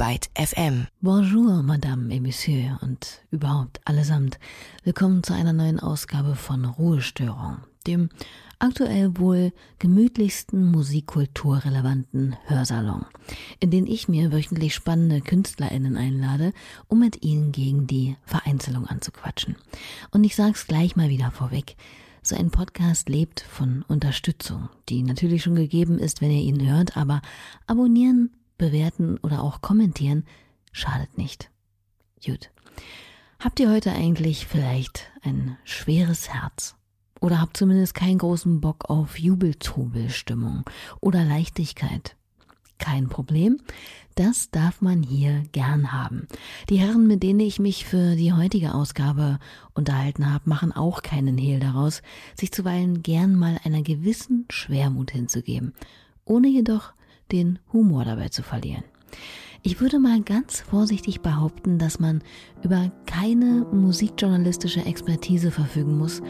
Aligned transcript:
Byte 0.00 0.30
FM. 0.34 0.86
Bonjour, 1.02 1.62
Madame 1.62 2.10
et 2.10 2.22
Monsieur 2.22 2.78
und 2.80 3.20
überhaupt 3.30 3.82
allesamt. 3.84 4.38
Willkommen 4.82 5.22
zu 5.22 5.34
einer 5.34 5.52
neuen 5.52 5.78
Ausgabe 5.78 6.36
von 6.36 6.64
Ruhestörung, 6.64 7.58
dem 7.86 8.08
aktuell 8.58 9.18
wohl 9.18 9.52
gemütlichsten 9.78 10.64
musikkulturrelevanten 10.70 12.34
Hörsalon, 12.46 13.04
in 13.58 13.70
den 13.70 13.86
ich 13.86 14.08
mir 14.08 14.32
wöchentlich 14.32 14.74
spannende 14.74 15.20
KünstlerInnen 15.20 15.98
einlade, 15.98 16.54
um 16.88 17.00
mit 17.00 17.22
ihnen 17.22 17.52
gegen 17.52 17.86
die 17.86 18.16
Vereinzelung 18.24 18.86
anzuquatschen. 18.86 19.56
Und 20.12 20.24
ich 20.24 20.34
sag's 20.34 20.66
gleich 20.66 20.96
mal 20.96 21.10
wieder 21.10 21.30
vorweg. 21.30 21.76
So 22.22 22.36
ein 22.36 22.50
Podcast 22.50 23.10
lebt 23.10 23.40
von 23.40 23.84
Unterstützung, 23.86 24.70
die 24.88 25.02
natürlich 25.02 25.42
schon 25.42 25.56
gegeben 25.56 25.98
ist, 25.98 26.22
wenn 26.22 26.30
ihr 26.30 26.42
ihn 26.42 26.66
hört, 26.66 26.96
aber 26.96 27.20
abonnieren, 27.66 28.30
bewerten 28.60 29.18
oder 29.18 29.42
auch 29.42 29.60
kommentieren 29.62 30.24
schadet 30.70 31.18
nicht. 31.18 31.50
Gut. 32.24 32.50
Habt 33.40 33.58
ihr 33.58 33.70
heute 33.70 33.90
eigentlich 33.90 34.46
vielleicht 34.46 35.10
ein 35.22 35.56
schweres 35.64 36.28
Herz? 36.28 36.76
Oder 37.20 37.40
habt 37.40 37.56
zumindest 37.56 37.94
keinen 37.94 38.18
großen 38.18 38.60
Bock 38.60 38.88
auf 38.88 39.18
Jubeltrubelstimmung 39.18 40.64
oder 41.00 41.24
Leichtigkeit? 41.24 42.16
Kein 42.78 43.08
Problem. 43.08 43.58
Das 44.14 44.50
darf 44.50 44.82
man 44.82 45.02
hier 45.02 45.42
gern 45.52 45.92
haben. 45.92 46.28
Die 46.68 46.78
Herren, 46.78 47.06
mit 47.06 47.22
denen 47.22 47.40
ich 47.40 47.58
mich 47.58 47.86
für 47.86 48.14
die 48.16 48.32
heutige 48.32 48.74
Ausgabe 48.74 49.38
unterhalten 49.74 50.30
habe, 50.30 50.48
machen 50.48 50.72
auch 50.72 51.02
keinen 51.02 51.38
Hehl 51.38 51.60
daraus, 51.60 52.02
sich 52.34 52.52
zuweilen 52.52 53.02
gern 53.02 53.34
mal 53.36 53.58
einer 53.64 53.82
gewissen 53.82 54.46
Schwermut 54.50 55.10
hinzugeben, 55.10 55.72
ohne 56.24 56.48
jedoch 56.48 56.92
den 57.32 57.58
Humor 57.72 58.04
dabei 58.04 58.28
zu 58.28 58.42
verlieren. 58.42 58.84
Ich 59.62 59.80
würde 59.80 59.98
mal 59.98 60.22
ganz 60.22 60.60
vorsichtig 60.60 61.20
behaupten, 61.20 61.78
dass 61.78 62.00
man 62.00 62.22
über 62.62 62.90
keine 63.06 63.66
musikjournalistische 63.72 64.84
Expertise 64.84 65.50
verfügen 65.50 65.98
muss, 65.98 66.22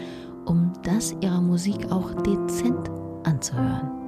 um 0.47 0.73
das 0.83 1.15
ihrer 1.21 1.41
Musik 1.41 1.93
auch 1.93 2.13
dezent 2.23 2.91
anzuhören. 3.25 4.00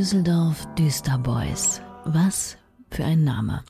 Düsseldorf 0.00 0.66
Düsterboys. 0.78 1.82
Was 2.06 2.56
für 2.90 3.04
ein 3.04 3.22
Name. 3.22 3.62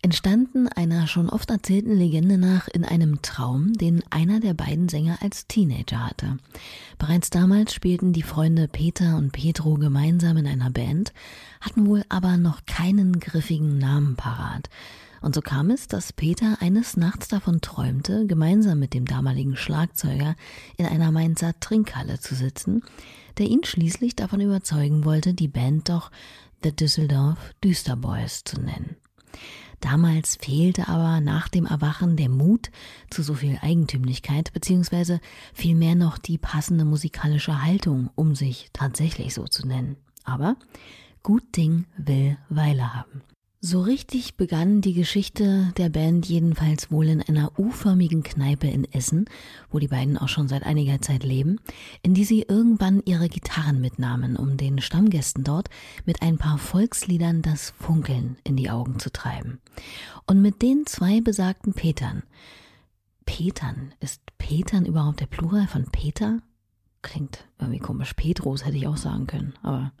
Entstanden 0.00 0.66
einer 0.66 1.06
schon 1.06 1.28
oft 1.28 1.50
erzählten 1.50 1.94
Legende 1.94 2.38
nach 2.38 2.68
in 2.68 2.86
einem 2.86 3.20
Traum, 3.20 3.74
den 3.74 4.02
einer 4.08 4.40
der 4.40 4.54
beiden 4.54 4.88
Sänger 4.88 5.18
als 5.20 5.46
Teenager 5.46 6.06
hatte. 6.06 6.38
Bereits 6.96 7.28
damals 7.28 7.74
spielten 7.74 8.14
die 8.14 8.22
Freunde 8.22 8.66
Peter 8.66 9.18
und 9.18 9.32
Pedro 9.32 9.74
gemeinsam 9.74 10.38
in 10.38 10.46
einer 10.46 10.70
Band, 10.70 11.12
hatten 11.60 11.86
wohl 11.86 12.02
aber 12.08 12.38
noch 12.38 12.64
keinen 12.64 13.20
griffigen 13.20 13.76
Namen 13.76 14.16
parat. 14.16 14.70
Und 15.20 15.34
so 15.34 15.42
kam 15.42 15.68
es, 15.68 15.86
dass 15.86 16.14
Peter 16.14 16.56
eines 16.60 16.96
Nachts 16.96 17.28
davon 17.28 17.60
träumte, 17.60 18.26
gemeinsam 18.26 18.78
mit 18.78 18.94
dem 18.94 19.04
damaligen 19.04 19.54
Schlagzeuger 19.54 20.34
in 20.78 20.86
einer 20.86 21.12
Mainzer 21.12 21.52
Trinkhalle 21.60 22.20
zu 22.20 22.34
sitzen, 22.34 22.82
der 23.38 23.46
ihn 23.46 23.64
schließlich 23.64 24.16
davon 24.16 24.40
überzeugen 24.40 25.04
wollte, 25.04 25.34
die 25.34 25.48
Band 25.48 25.88
doch 25.88 26.10
The 26.62 26.74
Düsseldorf 26.74 27.38
Düsterboys 27.62 28.44
zu 28.44 28.60
nennen. 28.60 28.96
Damals 29.80 30.36
fehlte 30.36 30.88
aber 30.88 31.20
nach 31.20 31.48
dem 31.48 31.66
Erwachen 31.66 32.16
der 32.16 32.30
Mut 32.30 32.70
zu 33.10 33.22
so 33.22 33.34
viel 33.34 33.58
Eigentümlichkeit, 33.60 34.52
beziehungsweise 34.52 35.20
vielmehr 35.52 35.94
noch 35.94 36.16
die 36.16 36.38
passende 36.38 36.86
musikalische 36.86 37.62
Haltung, 37.62 38.08
um 38.14 38.34
sich 38.34 38.70
tatsächlich 38.72 39.34
so 39.34 39.44
zu 39.44 39.66
nennen. 39.66 39.96
Aber 40.24 40.56
gut 41.22 41.56
Ding 41.56 41.84
will 41.98 42.38
Weile 42.48 42.94
haben. 42.94 43.22
So 43.66 43.80
richtig 43.80 44.36
begann 44.36 44.82
die 44.82 44.92
Geschichte 44.92 45.72
der 45.78 45.88
Band 45.88 46.26
jedenfalls 46.26 46.90
wohl 46.90 47.08
in 47.08 47.22
einer 47.22 47.58
U-förmigen 47.58 48.22
Kneipe 48.22 48.66
in 48.66 48.84
Essen, 48.92 49.24
wo 49.70 49.78
die 49.78 49.88
beiden 49.88 50.18
auch 50.18 50.28
schon 50.28 50.48
seit 50.48 50.64
einiger 50.64 51.00
Zeit 51.00 51.24
leben, 51.24 51.58
in 52.02 52.12
die 52.12 52.26
sie 52.26 52.42
irgendwann 52.42 53.00
ihre 53.06 53.30
Gitarren 53.30 53.80
mitnahmen, 53.80 54.36
um 54.36 54.58
den 54.58 54.82
Stammgästen 54.82 55.44
dort 55.44 55.70
mit 56.04 56.20
ein 56.20 56.36
paar 56.36 56.58
Volksliedern 56.58 57.40
das 57.40 57.70
Funkeln 57.70 58.36
in 58.44 58.56
die 58.56 58.68
Augen 58.68 58.98
zu 58.98 59.10
treiben. 59.10 59.62
Und 60.26 60.42
mit 60.42 60.60
den 60.60 60.84
zwei 60.84 61.22
besagten 61.22 61.72
Petern. 61.72 62.22
Petern, 63.24 63.94
ist 63.98 64.20
Petern 64.36 64.84
überhaupt 64.84 65.20
der 65.20 65.26
Plural 65.26 65.68
von 65.68 65.86
Peter? 65.86 66.42
Klingt 67.04 67.46
irgendwie 67.58 67.80
komisch. 67.80 68.14
Petros 68.14 68.64
hätte 68.64 68.78
ich 68.78 68.86
auch 68.86 68.96
sagen 68.96 69.26
können. 69.26 69.52
Aber 69.62 69.92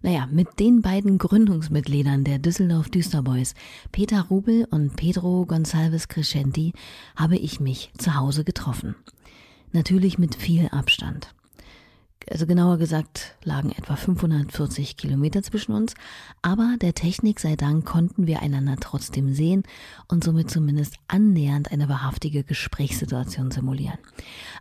naja, 0.00 0.26
mit 0.30 0.58
den 0.58 0.80
beiden 0.80 1.18
Gründungsmitgliedern 1.18 2.24
der 2.24 2.38
Düsseldorf 2.38 2.88
Düsterboys, 2.88 3.54
Peter 3.92 4.22
Rubel 4.22 4.66
und 4.70 4.96
Pedro 4.96 5.42
Gonçalves 5.42 6.08
Crescenti, 6.08 6.72
habe 7.16 7.36
ich 7.36 7.60
mich 7.60 7.92
zu 7.98 8.14
Hause 8.16 8.44
getroffen. 8.44 8.96
Natürlich 9.72 10.18
mit 10.18 10.36
viel 10.36 10.68
Abstand. 10.68 11.34
Also 12.30 12.46
genauer 12.46 12.78
gesagt 12.78 13.36
lagen 13.42 13.70
etwa 13.70 13.96
540 13.96 14.96
Kilometer 14.96 15.42
zwischen 15.42 15.72
uns, 15.72 15.94
aber 16.42 16.76
der 16.80 16.94
Technik 16.94 17.40
sei 17.40 17.56
Dank 17.56 17.86
konnten 17.86 18.26
wir 18.26 18.42
einander 18.42 18.76
trotzdem 18.80 19.32
sehen 19.32 19.62
und 20.08 20.24
somit 20.24 20.50
zumindest 20.50 20.96
annähernd 21.08 21.72
eine 21.72 21.88
wahrhaftige 21.88 22.44
Gesprächssituation 22.44 23.50
simulieren. 23.50 23.98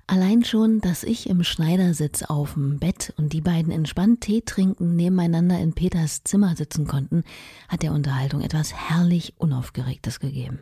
Allein 0.07 0.44
schon, 0.44 0.79
dass 0.79 1.03
ich 1.03 1.29
im 1.29 1.44
Schneidersitz 1.44 2.23
auf 2.23 2.53
dem 2.53 2.79
Bett 2.79 3.13
und 3.17 3.33
die 3.33 3.41
beiden 3.41 3.72
entspannt 3.72 4.22
Tee 4.22 4.41
trinken 4.41 4.95
nebeneinander 4.95 5.59
in 5.59 5.73
Peters 5.73 6.23
Zimmer 6.23 6.55
sitzen 6.55 6.88
konnten, 6.88 7.23
hat 7.67 7.84
der 7.84 7.91
Unterhaltung 7.91 8.41
etwas 8.41 8.73
herrlich 8.73 9.34
Unaufgeregtes 9.38 10.19
gegeben. 10.19 10.59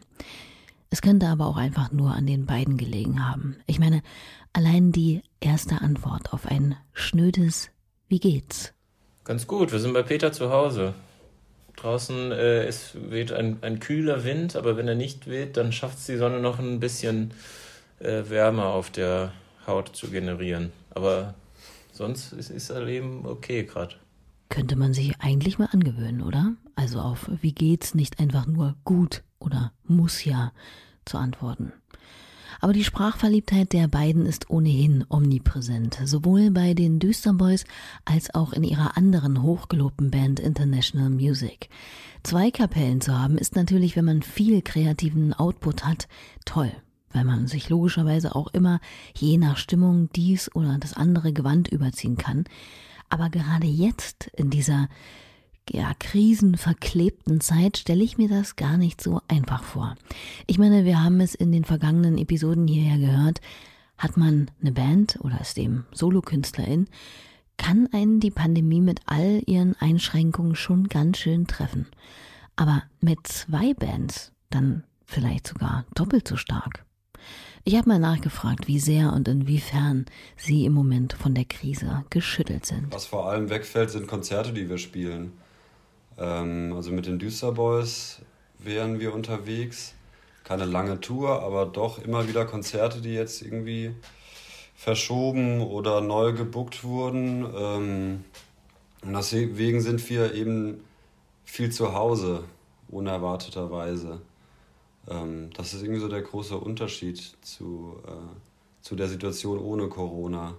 Es 0.89 1.01
könnte 1.01 1.27
aber 1.27 1.47
auch 1.47 1.57
einfach 1.57 1.91
nur 1.91 2.11
an 2.11 2.25
den 2.25 2.45
beiden 2.45 2.77
gelegen 2.77 3.27
haben. 3.27 3.57
Ich 3.67 3.79
meine, 3.79 4.01
allein 4.53 4.91
die 4.91 5.23
erste 5.45 5.81
Antwort 5.81 6.33
auf 6.33 6.47
ein 6.47 6.75
schnödes 6.93 7.69
Wie 8.07 8.19
geht's? 8.19 8.73
Ganz 9.23 9.47
gut, 9.47 9.71
wir 9.71 9.79
sind 9.79 9.93
bei 9.93 10.03
Peter 10.03 10.31
zu 10.31 10.49
Hause. 10.49 10.93
Draußen 11.75 12.31
äh, 12.31 12.63
es 12.65 12.95
weht 12.95 13.31
ein, 13.31 13.57
ein 13.61 13.79
kühler 13.79 14.23
Wind, 14.23 14.55
aber 14.55 14.75
wenn 14.75 14.87
er 14.87 14.95
nicht 14.95 15.27
weht, 15.27 15.55
dann 15.57 15.71
schafft 15.71 15.99
es 15.99 16.07
die 16.07 16.17
Sonne 16.17 16.39
noch 16.39 16.57
ein 16.57 16.79
bisschen 16.79 17.31
äh, 17.99 18.23
Wärme 18.27 18.65
auf 18.65 18.89
der 18.89 19.33
Haut 19.67 19.95
zu 19.95 20.07
generieren. 20.07 20.71
Aber 20.89 21.35
sonst 21.91 22.33
ist, 22.33 22.49
ist 22.49 22.71
das 22.71 22.83
Leben 22.83 23.25
okay 23.25 23.63
gerade. 23.63 23.95
Könnte 24.49 24.75
man 24.75 24.93
sich 24.93 25.13
eigentlich 25.19 25.59
mal 25.59 25.69
angewöhnen, 25.71 26.21
oder? 26.21 26.53
Also 26.75 26.99
auf 26.99 27.29
Wie 27.41 27.53
geht's 27.53 27.93
nicht 27.93 28.19
einfach 28.19 28.47
nur 28.47 28.75
gut 28.83 29.23
oder 29.39 29.73
muss 29.83 30.23
ja 30.25 30.53
zu 31.05 31.17
antworten. 31.17 31.71
Aber 32.65 32.73
die 32.73 32.83
Sprachverliebtheit 32.83 33.73
der 33.73 33.87
beiden 33.87 34.25
ist 34.25 34.49
ohnehin 34.49 35.05
omnipräsent, 35.07 35.99
sowohl 36.03 36.49
bei 36.49 36.73
den 36.73 36.97
Düsterboys 36.97 37.63
als 38.05 38.33
auch 38.33 38.53
in 38.53 38.63
ihrer 38.63 38.97
anderen 38.97 39.43
hochgelobten 39.43 40.09
Band 40.09 40.39
International 40.39 41.11
Music. 41.11 41.69
Zwei 42.23 42.49
Kapellen 42.49 43.01
zu 43.01 43.15
haben 43.15 43.37
ist 43.37 43.55
natürlich, 43.55 43.95
wenn 43.95 44.05
man 44.05 44.23
viel 44.23 44.63
kreativen 44.63 45.31
Output 45.31 45.85
hat, 45.85 46.07
toll, 46.43 46.71
weil 47.11 47.23
man 47.23 47.45
sich 47.45 47.69
logischerweise 47.69 48.35
auch 48.35 48.47
immer 48.47 48.79
je 49.15 49.37
nach 49.37 49.57
Stimmung 49.57 50.09
dies 50.15 50.49
oder 50.55 50.79
das 50.79 50.93
andere 50.93 51.33
Gewand 51.33 51.67
überziehen 51.67 52.17
kann. 52.17 52.45
Aber 53.09 53.29
gerade 53.29 53.67
jetzt 53.67 54.31
in 54.35 54.49
dieser 54.49 54.89
ja, 55.69 55.93
krisenverklebten 55.99 57.41
Zeit 57.41 57.77
stelle 57.77 58.03
ich 58.03 58.17
mir 58.17 58.29
das 58.29 58.55
gar 58.55 58.77
nicht 58.77 59.01
so 59.01 59.21
einfach 59.27 59.63
vor. 59.63 59.95
Ich 60.47 60.57
meine, 60.57 60.85
wir 60.85 61.03
haben 61.03 61.19
es 61.19 61.35
in 61.35 61.51
den 61.51 61.63
vergangenen 61.63 62.17
Episoden 62.17 62.67
hierher 62.67 62.97
gehört, 62.97 63.41
hat 63.97 64.17
man 64.17 64.51
eine 64.61 64.71
Band 64.71 65.17
oder 65.21 65.39
ist 65.41 65.57
eben 65.57 65.85
Solokünstlerin, 65.91 66.87
kann 67.57 67.87
einen 67.93 68.19
die 68.19 68.31
Pandemie 68.31 68.81
mit 68.81 68.99
all 69.05 69.41
ihren 69.45 69.75
Einschränkungen 69.79 70.55
schon 70.55 70.87
ganz 70.87 71.17
schön 71.17 71.47
treffen. 71.47 71.87
Aber 72.55 72.83
mit 72.99 73.25
zwei 73.27 73.73
Bands 73.73 74.31
dann 74.49 74.83
vielleicht 75.05 75.47
sogar 75.47 75.85
doppelt 75.95 76.27
so 76.27 76.35
stark. 76.35 76.85
Ich 77.63 77.75
habe 77.75 77.89
mal 77.89 77.99
nachgefragt, 77.99 78.67
wie 78.67 78.79
sehr 78.79 79.11
und 79.13 79.27
inwiefern 79.27 80.05
Sie 80.37 80.65
im 80.65 80.73
Moment 80.73 81.13
von 81.13 81.33
der 81.33 81.45
Krise 81.45 82.05
geschüttelt 82.11 82.65
sind. 82.65 82.93
Was 82.93 83.07
vor 83.07 83.27
allem 83.27 83.49
wegfällt, 83.49 83.89
sind 83.89 84.07
Konzerte, 84.07 84.53
die 84.53 84.69
wir 84.69 84.77
spielen. 84.77 85.33
Ähm, 86.17 86.73
also 86.75 86.91
mit 86.91 87.05
den 87.05 87.19
Düsterboys 87.19 88.21
wären 88.59 88.99
wir 88.99 89.13
unterwegs. 89.13 89.93
keine 90.43 90.65
lange 90.65 91.01
Tour, 91.01 91.41
aber 91.41 91.65
doch 91.65 91.97
immer 91.97 92.27
wieder 92.27 92.45
Konzerte, 92.45 93.01
die 93.01 93.13
jetzt 93.13 93.41
irgendwie 93.41 93.95
verschoben 94.75 95.61
oder 95.61 96.01
neu 96.01 96.33
gebuckt 96.33 96.83
wurden. 96.83 97.45
Ähm, 97.57 98.23
und 99.03 99.13
deswegen 99.13 99.81
sind 99.81 100.07
wir 100.09 100.33
eben 100.35 100.83
viel 101.45 101.71
zu 101.71 101.93
Hause, 101.93 102.43
unerwarteterweise. 102.89 104.21
Ähm, 105.07 105.49
das 105.55 105.73
ist 105.73 105.81
irgendwie 105.81 106.01
so 106.01 106.07
der 106.07 106.21
große 106.21 106.57
Unterschied 106.57 107.17
zu, 107.41 107.97
äh, 108.05 108.81
zu 108.81 108.95
der 108.95 109.07
Situation 109.07 109.59
ohne 109.59 109.87
Corona. 109.87 110.55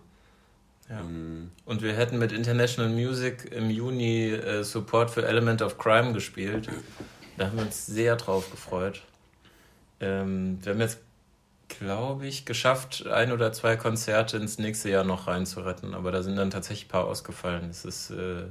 Ja. 0.89 1.01
Ähm, 1.01 1.51
und 1.65 1.83
wir 1.83 1.93
hätten 1.95 2.19
mit 2.19 2.33
International 2.33 2.91
Music 2.91 3.51
im 3.53 3.71
Juni 3.71 4.31
äh, 4.31 4.63
Support 4.63 5.11
für 5.11 5.27
Element 5.27 5.63
of 5.63 5.79
Crime 5.79 6.13
gespielt. 6.13 6.69
Da 7.37 7.47
haben 7.47 7.57
wir 7.57 7.65
uns 7.65 7.87
sehr 7.87 8.17
drauf 8.17 8.51
gefreut. 8.51 9.03
Ähm, 10.01 10.59
wir 10.63 10.73
haben 10.73 10.81
jetzt, 10.81 10.99
glaube 11.69 12.27
ich, 12.27 12.47
geschafft, 12.47 13.07
ein 13.07 13.33
oder 13.33 13.53
zwei 13.53 13.77
Konzerte 13.77 14.37
ins 14.37 14.59
nächste 14.59 14.91
Jahr 14.91 15.05
noch 15.05 15.27
reinzuretten, 15.27 15.95
aber 15.95 16.13
da 16.13 16.23
sind 16.23 16.37
dann 16.37 16.51
tatsächlich 16.51 16.87
ein 16.87 16.91
paar 16.91 17.07
ausgefallen. 17.07 17.69
Das 17.69 17.85
ist 17.85 18.11
äh, 18.11 18.45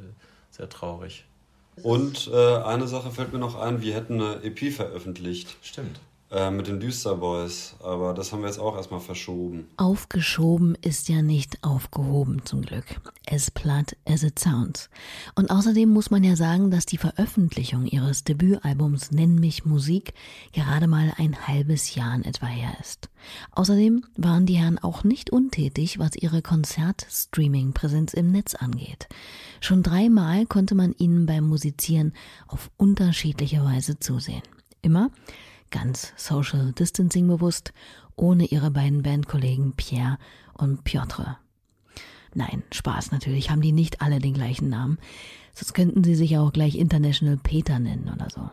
sehr 0.51 0.69
traurig. 0.69 1.25
Und 1.83 2.29
äh, 2.33 2.57
eine 2.57 2.87
Sache 2.87 3.11
fällt 3.11 3.33
mir 3.33 3.39
noch 3.39 3.55
ein, 3.55 3.81
wir 3.81 3.93
hätten 3.93 4.21
eine 4.21 4.43
EP 4.43 4.73
veröffentlicht. 4.73 5.57
Stimmt. 5.61 5.99
Äh, 6.31 6.49
mit 6.49 6.65
den 6.65 6.79
Düsterboys, 6.79 7.75
aber 7.83 8.15
das 8.15 8.33
haben 8.33 8.41
wir 8.41 8.47
jetzt 8.47 8.57
auch 8.57 8.75
erstmal 8.75 8.99
verschoben. 8.99 9.67
Aufgeschoben 9.77 10.75
ist 10.81 11.07
ja 11.07 11.21
nicht 11.21 11.63
aufgehoben 11.63 12.41
zum 12.45 12.63
Glück. 12.63 12.99
As 13.29 13.51
platt 13.51 13.95
as 14.05 14.23
it 14.23 14.39
sounds. 14.39 14.89
Und 15.35 15.51
außerdem 15.51 15.87
muss 15.87 16.09
man 16.09 16.23
ja 16.23 16.35
sagen, 16.35 16.71
dass 16.71 16.87
die 16.87 16.97
Veröffentlichung 16.97 17.85
ihres 17.85 18.23
Debütalbums 18.23 19.11
Nenn 19.11 19.35
mich 19.35 19.65
Musik 19.65 20.15
gerade 20.51 20.87
mal 20.87 21.13
ein 21.15 21.47
halbes 21.47 21.93
Jahr 21.93 22.15
in 22.15 22.25
etwa 22.25 22.47
her 22.47 22.75
ist. 22.81 23.09
Außerdem 23.51 24.03
waren 24.17 24.47
die 24.47 24.55
Herren 24.55 24.79
auch 24.79 25.03
nicht 25.03 25.29
untätig, 25.29 25.99
was 25.99 26.15
ihre 26.15 26.41
Konzert-Streaming-Präsenz 26.41 28.15
im 28.15 28.31
Netz 28.31 28.55
angeht. 28.55 29.07
Schon 29.61 29.83
dreimal 29.83 30.47
konnte 30.47 30.73
man 30.73 30.91
ihnen 30.97 31.27
beim 31.27 31.47
Musizieren 31.47 32.13
auf 32.47 32.71
unterschiedliche 32.77 33.63
Weise 33.63 33.99
zusehen. 33.99 34.43
Immer 34.81 35.11
ganz 35.71 36.13
Social 36.15 36.71
Distancing 36.73 37.27
bewusst, 37.27 37.73
ohne 38.15 38.45
ihre 38.45 38.71
beiden 38.71 39.03
Bandkollegen 39.03 39.73
Pierre 39.73 40.17
und 40.53 40.83
Piotr. 40.83 41.37
Nein, 42.33 42.63
Spaß 42.71 43.11
natürlich, 43.11 43.49
haben 43.49 43.61
die 43.61 43.71
nicht 43.71 44.01
alle 44.01 44.19
den 44.19 44.33
gleichen 44.33 44.69
Namen. 44.69 44.99
Sonst 45.53 45.73
könnten 45.73 46.03
sie 46.03 46.15
sich 46.15 46.37
auch 46.37 46.51
gleich 46.51 46.75
International 46.75 47.37
Peter 47.37 47.79
nennen 47.79 48.11
oder 48.13 48.27
so. 48.29 48.49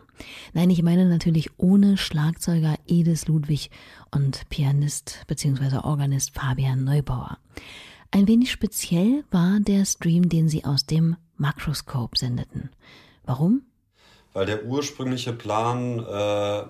Nein, 0.53 0.69
ich 0.69 0.81
meine 0.83 1.05
natürlich 1.05 1.49
ohne 1.59 1.97
Schlagzeuger 1.97 2.77
Edis 2.87 3.27
Ludwig 3.27 3.71
und 4.09 4.47
Pianist 4.49 5.25
bzw. 5.27 5.79
Organist 5.83 6.31
Fabian 6.33 6.85
Neubauer. 6.85 7.37
Ein 8.11 8.27
wenig 8.29 8.51
speziell 8.51 9.25
war 9.31 9.59
der 9.59 9.83
Stream, 9.83 10.29
den 10.29 10.47
sie 10.47 10.63
aus 10.63 10.85
dem 10.85 11.17
Makroskop 11.35 12.17
sendeten. 12.17 12.69
Warum? 13.25 13.63
Weil 14.31 14.45
der 14.45 14.65
ursprüngliche 14.65 15.33
Plan 15.33 15.99
äh, 15.99 16.63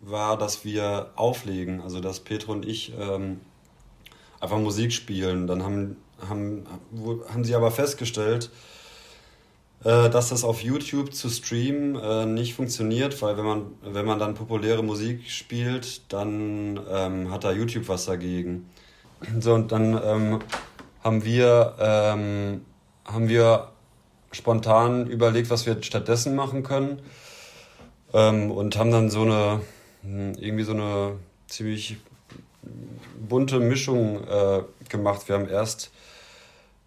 war, 0.00 0.38
dass 0.38 0.64
wir 0.64 1.10
auflegen, 1.16 1.80
also 1.80 2.00
dass 2.00 2.20
Petro 2.20 2.52
und 2.52 2.66
ich 2.66 2.92
ähm, 2.98 3.40
einfach 4.40 4.58
Musik 4.58 4.92
spielen. 4.92 5.46
Dann 5.46 5.62
haben, 5.62 5.96
haben, 6.28 6.64
haben 7.28 7.44
sie 7.44 7.54
aber 7.54 7.70
festgestellt, 7.70 8.50
äh, 9.84 10.10
dass 10.10 10.30
das 10.30 10.44
auf 10.44 10.62
YouTube 10.62 11.14
zu 11.14 11.28
streamen 11.28 11.96
äh, 11.96 12.26
nicht 12.26 12.54
funktioniert, 12.54 13.20
weil 13.22 13.36
wenn 13.36 13.44
man, 13.44 13.66
wenn 13.82 14.06
man 14.06 14.18
dann 14.18 14.34
populäre 14.34 14.82
Musik 14.82 15.30
spielt, 15.30 16.12
dann 16.12 16.80
ähm, 16.90 17.30
hat 17.30 17.44
da 17.44 17.52
YouTube 17.52 17.88
was 17.88 18.06
dagegen. 18.06 18.68
So, 19.40 19.54
und 19.54 19.72
dann 19.72 20.00
ähm, 20.02 20.38
haben 21.02 21.24
wir, 21.24 21.74
ähm, 21.80 22.64
haben 23.04 23.28
wir 23.28 23.68
spontan 24.30 25.06
überlegt, 25.06 25.50
was 25.50 25.66
wir 25.66 25.82
stattdessen 25.82 26.36
machen 26.36 26.62
können. 26.62 27.00
Ähm, 28.12 28.50
und 28.50 28.76
haben 28.76 28.90
dann 28.90 29.10
so 29.10 29.22
eine 29.22 29.60
irgendwie 30.02 30.64
so 30.64 30.72
eine 30.72 31.16
ziemlich 31.46 31.96
bunte 33.28 33.60
Mischung 33.60 34.26
äh, 34.26 34.62
gemacht. 34.88 35.28
Wir 35.28 35.36
haben 35.36 35.48
erst, 35.48 35.90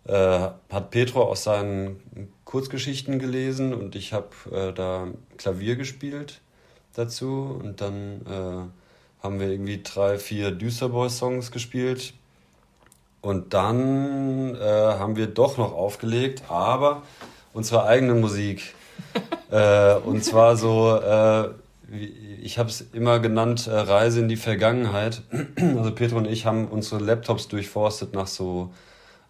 äh, 0.05 0.49
hat 0.69 0.91
Petro 0.91 1.23
aus 1.23 1.43
seinen 1.43 2.01
Kurzgeschichten 2.45 3.19
gelesen 3.19 3.73
und 3.73 3.95
ich 3.95 4.13
habe 4.13 4.29
äh, 4.51 4.73
da 4.73 5.07
Klavier 5.37 5.75
gespielt 5.75 6.41
dazu 6.95 7.57
und 7.61 7.81
dann 7.81 8.21
äh, 8.25 9.23
haben 9.23 9.39
wir 9.39 9.47
irgendwie 9.47 9.81
drei, 9.83 10.17
vier 10.17 10.51
Düsterboy-Songs 10.51 11.51
gespielt 11.51 12.13
und 13.21 13.53
dann 13.53 14.55
äh, 14.55 14.59
haben 14.59 15.15
wir 15.15 15.27
doch 15.27 15.57
noch 15.57 15.73
aufgelegt, 15.73 16.43
aber 16.49 17.03
unsere 17.53 17.85
eigene 17.85 18.15
Musik. 18.15 18.73
Äh, 19.51 19.95
und 19.95 20.23
zwar 20.23 20.55
so 20.55 20.97
ich 21.91 22.57
habe 22.57 22.69
es 22.69 22.81
immer 22.81 23.19
genannt, 23.19 23.67
äh, 23.67 23.71
Reise 23.71 24.21
in 24.21 24.29
die 24.29 24.37
Vergangenheit. 24.37 25.21
Also 25.57 25.91
Petro 25.93 26.17
und 26.17 26.27
ich 26.27 26.45
haben 26.45 26.67
unsere 26.67 27.03
Laptops 27.03 27.47
durchforstet 27.47 28.13
nach 28.13 28.27
so 28.27 28.73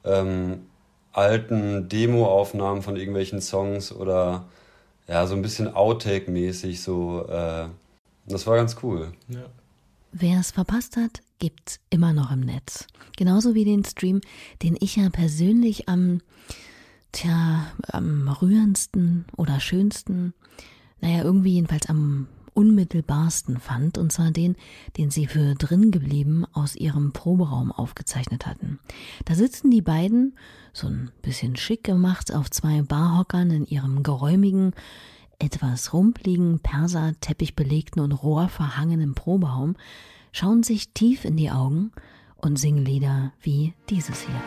ähm, 0.03 0.67
alten 1.11 1.89
Demo-Aufnahmen 1.89 2.81
von 2.81 2.95
irgendwelchen 2.95 3.41
Songs 3.41 3.91
oder 3.91 4.45
ja, 5.07 5.27
so 5.27 5.35
ein 5.35 5.41
bisschen 5.41 5.73
Outtake-mäßig. 5.73 6.81
So, 6.81 7.27
äh, 7.27 7.67
das 8.27 8.47
war 8.47 8.55
ganz 8.55 8.77
cool. 8.83 9.13
Ja. 9.27 9.45
Wer 10.13 10.39
es 10.39 10.51
verpasst 10.51 10.97
hat, 10.97 11.21
gibt's 11.39 11.79
immer 11.89 12.13
noch 12.13 12.31
im 12.31 12.41
Netz. 12.41 12.87
Genauso 13.17 13.55
wie 13.55 13.65
den 13.65 13.83
Stream, 13.83 14.21
den 14.61 14.77
ich 14.79 14.97
ja 14.97 15.09
persönlich 15.09 15.89
am, 15.89 16.21
tja, 17.11 17.67
am 17.87 18.27
rührendsten 18.27 19.25
oder 19.35 19.59
schönsten, 19.59 20.33
naja, 20.99 21.23
irgendwie 21.23 21.53
jedenfalls 21.53 21.89
am 21.89 22.27
unmittelbarsten 22.53 23.59
fand, 23.59 23.97
und 23.97 24.11
zwar 24.11 24.31
den, 24.31 24.55
den 24.97 25.11
sie 25.11 25.27
für 25.27 25.55
drin 25.55 25.91
geblieben 25.91 26.45
aus 26.53 26.75
ihrem 26.75 27.13
Proberaum 27.13 27.71
aufgezeichnet 27.71 28.45
hatten. 28.45 28.79
Da 29.25 29.35
sitzen 29.35 29.71
die 29.71 29.81
beiden, 29.81 30.35
so 30.73 30.87
ein 30.87 31.11
bisschen 31.21 31.55
schick 31.55 31.83
gemacht, 31.83 32.33
auf 32.33 32.49
zwei 32.49 32.81
Barhockern 32.81 33.51
in 33.51 33.65
ihrem 33.65 34.03
geräumigen, 34.03 34.73
etwas 35.39 35.93
rumpligen, 35.93 36.59
Perserteppich 36.59 37.55
belegten 37.55 37.99
und 38.01 38.11
rohrverhangenen 38.11 39.15
Proberaum, 39.15 39.75
schauen 40.31 40.63
sich 40.63 40.93
tief 40.93 41.25
in 41.25 41.35
die 41.35 41.51
Augen 41.51 41.91
und 42.37 42.59
singen 42.59 42.85
Lieder 42.85 43.33
wie 43.41 43.73
dieses 43.89 44.21
hier. 44.21 44.41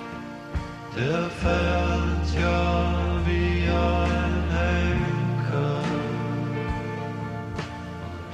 Der 0.96 1.28
fährt 1.30 2.40
ja 2.40 3.20
wie 3.26 3.68
ein 3.68 4.13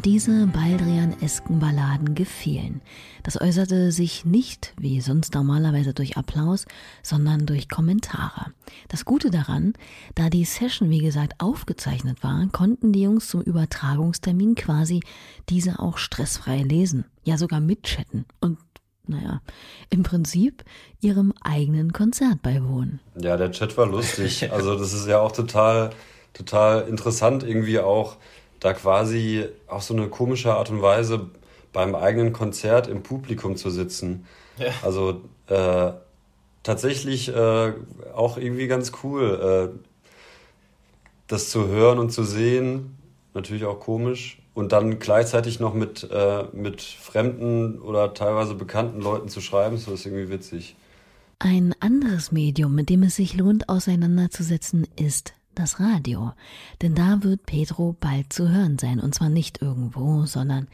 Und 0.00 0.06
diese 0.06 0.46
Baldrian-esken 0.46 1.58
Balladen 1.58 2.14
gefielen. 2.14 2.80
Das 3.22 3.38
äußerte 3.38 3.92
sich 3.92 4.24
nicht, 4.24 4.72
wie 4.78 5.02
sonst 5.02 5.34
normalerweise, 5.34 5.92
durch 5.92 6.16
Applaus, 6.16 6.64
sondern 7.02 7.44
durch 7.44 7.68
Kommentare. 7.68 8.46
Das 8.88 9.04
Gute 9.04 9.30
daran, 9.30 9.74
da 10.14 10.30
die 10.30 10.46
Session, 10.46 10.88
wie 10.88 11.00
gesagt, 11.00 11.34
aufgezeichnet 11.38 12.24
war, 12.24 12.48
konnten 12.50 12.94
die 12.94 13.02
Jungs 13.02 13.28
zum 13.28 13.42
Übertragungstermin 13.42 14.54
quasi 14.54 15.02
diese 15.50 15.80
auch 15.80 15.98
stressfrei 15.98 16.62
lesen. 16.62 17.04
Ja, 17.22 17.36
sogar 17.36 17.60
mitchatten 17.60 18.24
und 18.40 18.56
naja, 19.06 19.42
im 19.90 20.02
Prinzip 20.02 20.64
ihrem 21.02 21.34
eigenen 21.42 21.92
Konzert 21.92 22.40
beiwohnen. 22.40 23.00
Ja, 23.20 23.36
der 23.36 23.52
Chat 23.52 23.76
war 23.76 23.86
lustig. 23.86 24.50
Also 24.50 24.78
das 24.78 24.94
ist 24.94 25.06
ja 25.06 25.20
auch 25.20 25.32
total, 25.32 25.90
total 26.32 26.88
interessant 26.88 27.42
irgendwie 27.42 27.80
auch 27.80 28.16
da 28.60 28.74
quasi 28.74 29.46
auf 29.66 29.82
so 29.82 29.94
eine 29.94 30.08
komische 30.08 30.54
Art 30.54 30.70
und 30.70 30.82
Weise 30.82 31.30
beim 31.72 31.94
eigenen 31.94 32.32
Konzert 32.32 32.86
im 32.86 33.02
Publikum 33.02 33.56
zu 33.56 33.70
sitzen. 33.70 34.26
Ja. 34.58 34.72
Also 34.82 35.22
äh, 35.46 35.92
tatsächlich 36.62 37.28
äh, 37.28 37.72
auch 38.14 38.36
irgendwie 38.36 38.66
ganz 38.66 38.92
cool, 39.02 39.72
äh, 39.74 39.86
das 41.26 41.50
zu 41.50 41.68
hören 41.68 41.98
und 41.98 42.10
zu 42.10 42.24
sehen. 42.24 42.96
Natürlich 43.34 43.64
auch 43.64 43.80
komisch. 43.80 44.38
Und 44.52 44.72
dann 44.72 44.98
gleichzeitig 44.98 45.60
noch 45.60 45.74
mit, 45.74 46.08
äh, 46.10 46.44
mit 46.52 46.82
fremden 46.82 47.78
oder 47.80 48.12
teilweise 48.14 48.54
bekannten 48.54 49.00
Leuten 49.00 49.28
zu 49.28 49.40
schreiben, 49.40 49.78
so 49.78 49.92
ist 49.92 50.04
irgendwie 50.04 50.28
witzig. 50.28 50.76
Ein 51.38 51.74
anderes 51.80 52.32
Medium, 52.32 52.74
mit 52.74 52.90
dem 52.90 53.04
es 53.04 53.16
sich 53.16 53.34
lohnt, 53.34 53.68
auseinanderzusetzen, 53.68 54.86
ist 54.96 55.32
das 55.54 55.80
Radio. 55.80 56.32
Denn 56.82 56.94
da 56.94 57.22
wird 57.22 57.46
Pedro 57.46 57.96
bald 57.98 58.32
zu 58.32 58.48
hören 58.48 58.78
sein. 58.78 59.00
Und 59.00 59.14
zwar 59.14 59.28
nicht 59.28 59.62
irgendwo, 59.62 60.26
sondern 60.26 60.68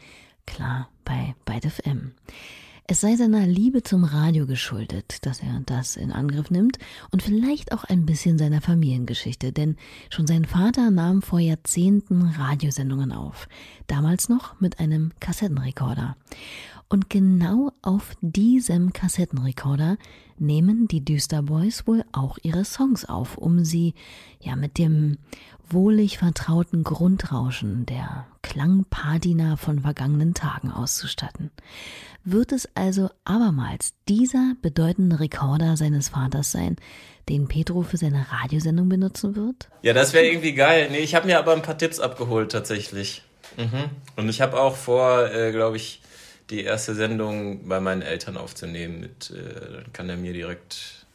klar 0.45 0.89
bei 1.05 1.35
Byte. 1.45 1.71
Es 2.89 3.01
sei 3.01 3.17
seiner 3.17 3.45
Liebe 3.45 3.83
zum 3.83 4.05
Radio 4.05 4.47
geschuldet, 4.47 5.25
dass 5.25 5.41
er 5.41 5.61
das 5.65 5.97
in 5.97 6.13
Angriff 6.13 6.49
nimmt 6.49 6.79
und 7.11 7.21
vielleicht 7.21 7.73
auch 7.73 7.83
ein 7.83 8.05
bisschen 8.05 8.37
seiner 8.37 8.61
Familiengeschichte, 8.61 9.51
denn 9.51 9.75
schon 10.09 10.25
sein 10.25 10.45
Vater 10.45 10.89
nahm 10.89 11.21
vor 11.21 11.39
Jahrzehnten 11.39 12.21
Radiosendungen 12.21 13.11
auf, 13.11 13.49
damals 13.87 14.29
noch 14.29 14.61
mit 14.61 14.79
einem 14.79 15.11
Kassettenrekorder. 15.19 16.15
Und 16.89 17.09
genau 17.09 17.71
auf 17.81 18.13
diesem 18.21 18.93
Kassettenrekorder 18.93 19.97
nehmen 20.37 20.87
die 20.87 21.03
Düsterboys 21.03 21.85
wohl 21.85 22.03
auch 22.13 22.37
ihre 22.43 22.63
Songs 22.63 23.03
auf, 23.03 23.37
um 23.37 23.65
sie 23.65 23.93
ja 24.39 24.55
mit 24.55 24.77
dem 24.77 25.17
wohlig 25.69 26.17
vertrauten 26.17 26.85
Grundrauschen 26.85 27.85
der 27.85 28.25
Klangpatina 28.41 29.57
von 29.57 29.81
vergangenen 29.81 30.33
Tagen 30.33 30.71
auszustatten. 30.71 31.51
Wird 32.23 32.53
es 32.53 32.69
also 32.73 33.09
abermals 33.25 33.93
dieser 34.07 34.53
bedeutende 34.61 35.19
Rekorder 35.19 35.75
seines 35.75 36.09
Vaters 36.09 36.51
sein, 36.51 36.77
den 37.27 37.47
Pedro 37.47 37.81
für 37.81 37.97
seine 37.97 38.25
Radiosendung 38.31 38.87
benutzen 38.87 39.35
wird? 39.35 39.69
Ja, 39.81 39.91
das 39.91 40.13
wäre 40.13 40.25
irgendwie 40.25 40.53
geil. 40.53 40.87
Nee, 40.91 40.99
ich 40.99 41.15
habe 41.15 41.27
mir 41.27 41.37
aber 41.37 41.53
ein 41.53 41.61
paar 41.61 41.77
Tipps 41.77 41.99
abgeholt 41.99 42.51
tatsächlich. 42.51 43.23
Mhm. 43.57 43.89
Und 44.15 44.29
ich 44.29 44.39
habe 44.39 44.59
auch 44.59 44.75
vor, 44.75 45.29
äh, 45.31 45.51
glaube 45.51 45.77
ich, 45.77 46.01
die 46.49 46.63
erste 46.63 46.95
Sendung 46.95 47.67
bei 47.67 47.79
meinen 47.79 48.01
Eltern 48.01 48.37
aufzunehmen. 48.37 48.99
Mit, 48.99 49.31
äh, 49.31 49.73
dann 49.73 49.93
kann 49.93 50.09
er 50.09 50.17
mir 50.17 50.33
direkt, 50.33 51.05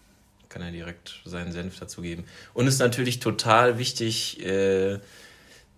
kann 0.49 0.63
er 0.63 0.71
direkt 0.71 1.21
seinen 1.25 1.53
Senf 1.53 1.79
dazu 1.79 2.03
geben. 2.03 2.25
Und 2.55 2.67
es 2.67 2.75
ist 2.75 2.81
natürlich 2.81 3.21
total 3.21 3.79
wichtig, 3.79 4.45
äh, 4.45 4.99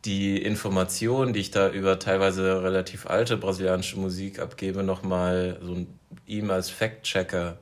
die 0.05 0.43
Informationen, 0.43 1.33
die 1.33 1.41
ich 1.41 1.51
da 1.51 1.71
über 1.71 1.99
teilweise 1.99 2.63
relativ 2.63 3.07
alte 3.07 3.37
brasilianische 3.37 3.99
Musik 3.99 4.39
abgebe, 4.39 4.83
nochmal 4.83 5.59
so 5.63 5.87
ihm 6.27 6.51
als 6.51 6.69
Fact-Checker 6.69 7.59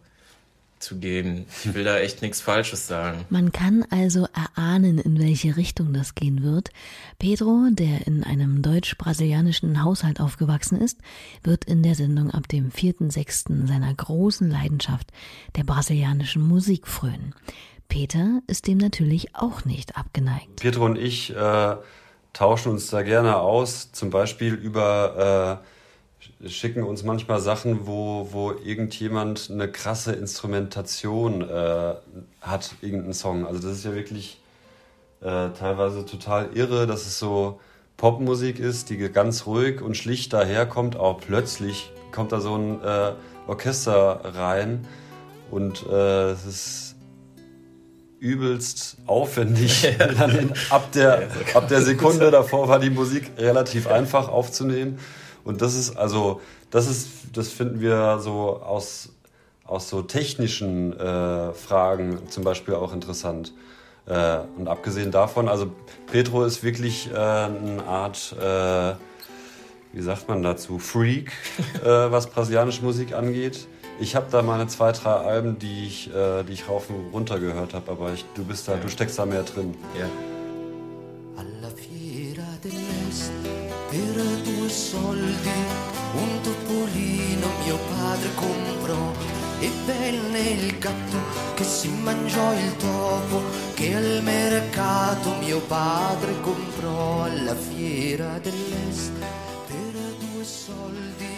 zu 0.82 0.98
gehen. 0.98 1.46
Ich 1.64 1.74
will 1.74 1.84
da 1.84 1.98
echt 1.98 2.22
nichts 2.22 2.40
Falsches 2.40 2.86
sagen. 2.86 3.24
Man 3.30 3.52
kann 3.52 3.86
also 3.90 4.26
erahnen, 4.34 4.98
in 4.98 5.18
welche 5.18 5.56
Richtung 5.56 5.92
das 5.92 6.14
gehen 6.14 6.42
wird. 6.42 6.70
Pedro, 7.18 7.68
der 7.70 8.06
in 8.06 8.24
einem 8.24 8.62
deutsch-brasilianischen 8.62 9.82
Haushalt 9.82 10.20
aufgewachsen 10.20 10.80
ist, 10.80 10.98
wird 11.42 11.64
in 11.64 11.82
der 11.82 11.94
Sendung 11.94 12.30
ab 12.30 12.48
dem 12.48 12.70
4.6. 12.70 13.66
seiner 13.66 13.94
großen 13.94 14.50
Leidenschaft 14.50 15.12
der 15.56 15.64
brasilianischen 15.64 16.42
Musik 16.42 16.86
frönen. 16.86 17.34
Peter 17.88 18.40
ist 18.46 18.66
dem 18.66 18.78
natürlich 18.78 19.34
auch 19.34 19.64
nicht 19.64 19.96
abgeneigt. 19.96 20.60
Pedro 20.60 20.86
und 20.86 20.96
ich 20.96 21.34
äh, 21.34 21.76
tauschen 22.32 22.72
uns 22.72 22.88
da 22.88 23.02
gerne 23.02 23.36
aus, 23.36 23.92
zum 23.92 24.10
Beispiel 24.10 24.54
über 24.54 25.60
äh, 25.62 25.66
schicken 26.46 26.82
uns 26.82 27.02
manchmal 27.02 27.40
Sachen, 27.40 27.86
wo, 27.86 28.28
wo 28.32 28.52
irgendjemand 28.52 29.50
eine 29.50 29.70
krasse 29.70 30.12
Instrumentation 30.12 31.42
äh, 31.42 31.94
hat, 32.40 32.74
irgendeinen 32.80 33.14
Song. 33.14 33.46
Also 33.46 33.60
das 33.60 33.78
ist 33.78 33.84
ja 33.84 33.94
wirklich 33.94 34.40
äh, 35.20 35.50
teilweise 35.50 36.04
total 36.04 36.50
irre, 36.54 36.86
dass 36.86 37.06
es 37.06 37.18
so 37.18 37.60
Popmusik 37.96 38.58
ist, 38.58 38.90
die 38.90 38.96
ganz 38.96 39.46
ruhig 39.46 39.80
und 39.80 39.96
schlicht 39.96 40.32
daherkommt, 40.32 40.96
aber 40.96 41.18
plötzlich 41.18 41.92
kommt 42.10 42.32
da 42.32 42.40
so 42.40 42.56
ein 42.56 42.82
äh, 42.82 43.12
Orchester 43.46 44.20
rein 44.34 44.86
und 45.50 45.86
äh, 45.88 46.30
es 46.30 46.44
ist 46.44 46.96
übelst 48.18 48.96
aufwendig. 49.06 49.96
ab, 50.70 50.92
der, 50.92 51.28
ab 51.54 51.68
der 51.68 51.82
Sekunde 51.82 52.30
davor 52.30 52.68
war 52.68 52.78
die 52.78 52.90
Musik 52.90 53.32
relativ 53.36 53.88
einfach 53.88 54.28
aufzunehmen. 54.28 54.98
Und 55.44 55.62
das 55.62 55.74
ist 55.74 55.96
also, 55.96 56.40
das 56.70 56.88
ist, 56.88 57.08
das 57.34 57.48
finden 57.48 57.80
wir 57.80 58.18
so 58.20 58.62
aus, 58.62 59.10
aus 59.64 59.88
so 59.88 60.02
technischen 60.02 60.98
äh, 60.98 61.52
Fragen 61.52 62.28
zum 62.28 62.44
Beispiel 62.44 62.74
auch 62.74 62.92
interessant. 62.92 63.52
Äh, 64.06 64.38
und 64.56 64.68
abgesehen 64.68 65.10
davon, 65.10 65.48
also 65.48 65.70
Petro 66.10 66.44
ist 66.44 66.62
wirklich 66.62 67.10
äh, 67.10 67.16
eine 67.16 67.84
Art, 67.86 68.34
äh, 68.40 68.94
wie 69.92 70.02
sagt 70.02 70.28
man 70.28 70.42
dazu, 70.42 70.78
Freak, 70.78 71.32
äh, 71.84 71.86
was 71.86 72.28
brasilianische 72.28 72.82
Musik 72.82 73.14
angeht. 73.14 73.68
Ich 74.00 74.16
habe 74.16 74.26
da 74.30 74.42
meine 74.42 74.66
zwei, 74.66 74.92
drei 74.92 75.12
Alben, 75.12 75.58
die 75.58 75.86
ich, 75.86 76.12
äh, 76.12 76.42
die 76.44 76.54
ich 76.54 76.68
rauf 76.68 76.88
und 76.90 77.12
runter 77.12 77.38
gehört 77.38 77.74
habe, 77.74 77.90
aber 77.90 78.12
ich, 78.12 78.24
du 78.34 78.44
bist 78.44 78.66
da, 78.66 78.72
ja. 78.72 78.78
du 78.78 78.88
steckst 78.88 79.18
da 79.18 79.26
mehr 79.26 79.42
drin. 79.42 79.74
Ja. 79.98 80.06
Soldi 84.72 85.50
un 86.14 86.40
topolino 86.42 87.46
mio 87.64 87.78
padre 87.94 88.34
comprò 88.34 89.12
e 89.60 89.70
venne 89.86 90.40
il 90.40 90.78
gatto 90.78 91.18
che 91.54 91.64
si 91.64 91.88
mangiò 91.88 92.52
il 92.54 92.76
topo 92.76 93.42
che 93.74 93.94
al 93.94 94.20
mercato 94.22 95.34
mio 95.40 95.60
padre 95.60 96.40
comprò 96.40 97.24
alla 97.24 97.54
fiera 97.54 98.38
dell'est 98.38 99.12
per 99.66 99.92
due 100.18 100.44
soldi 100.44 101.30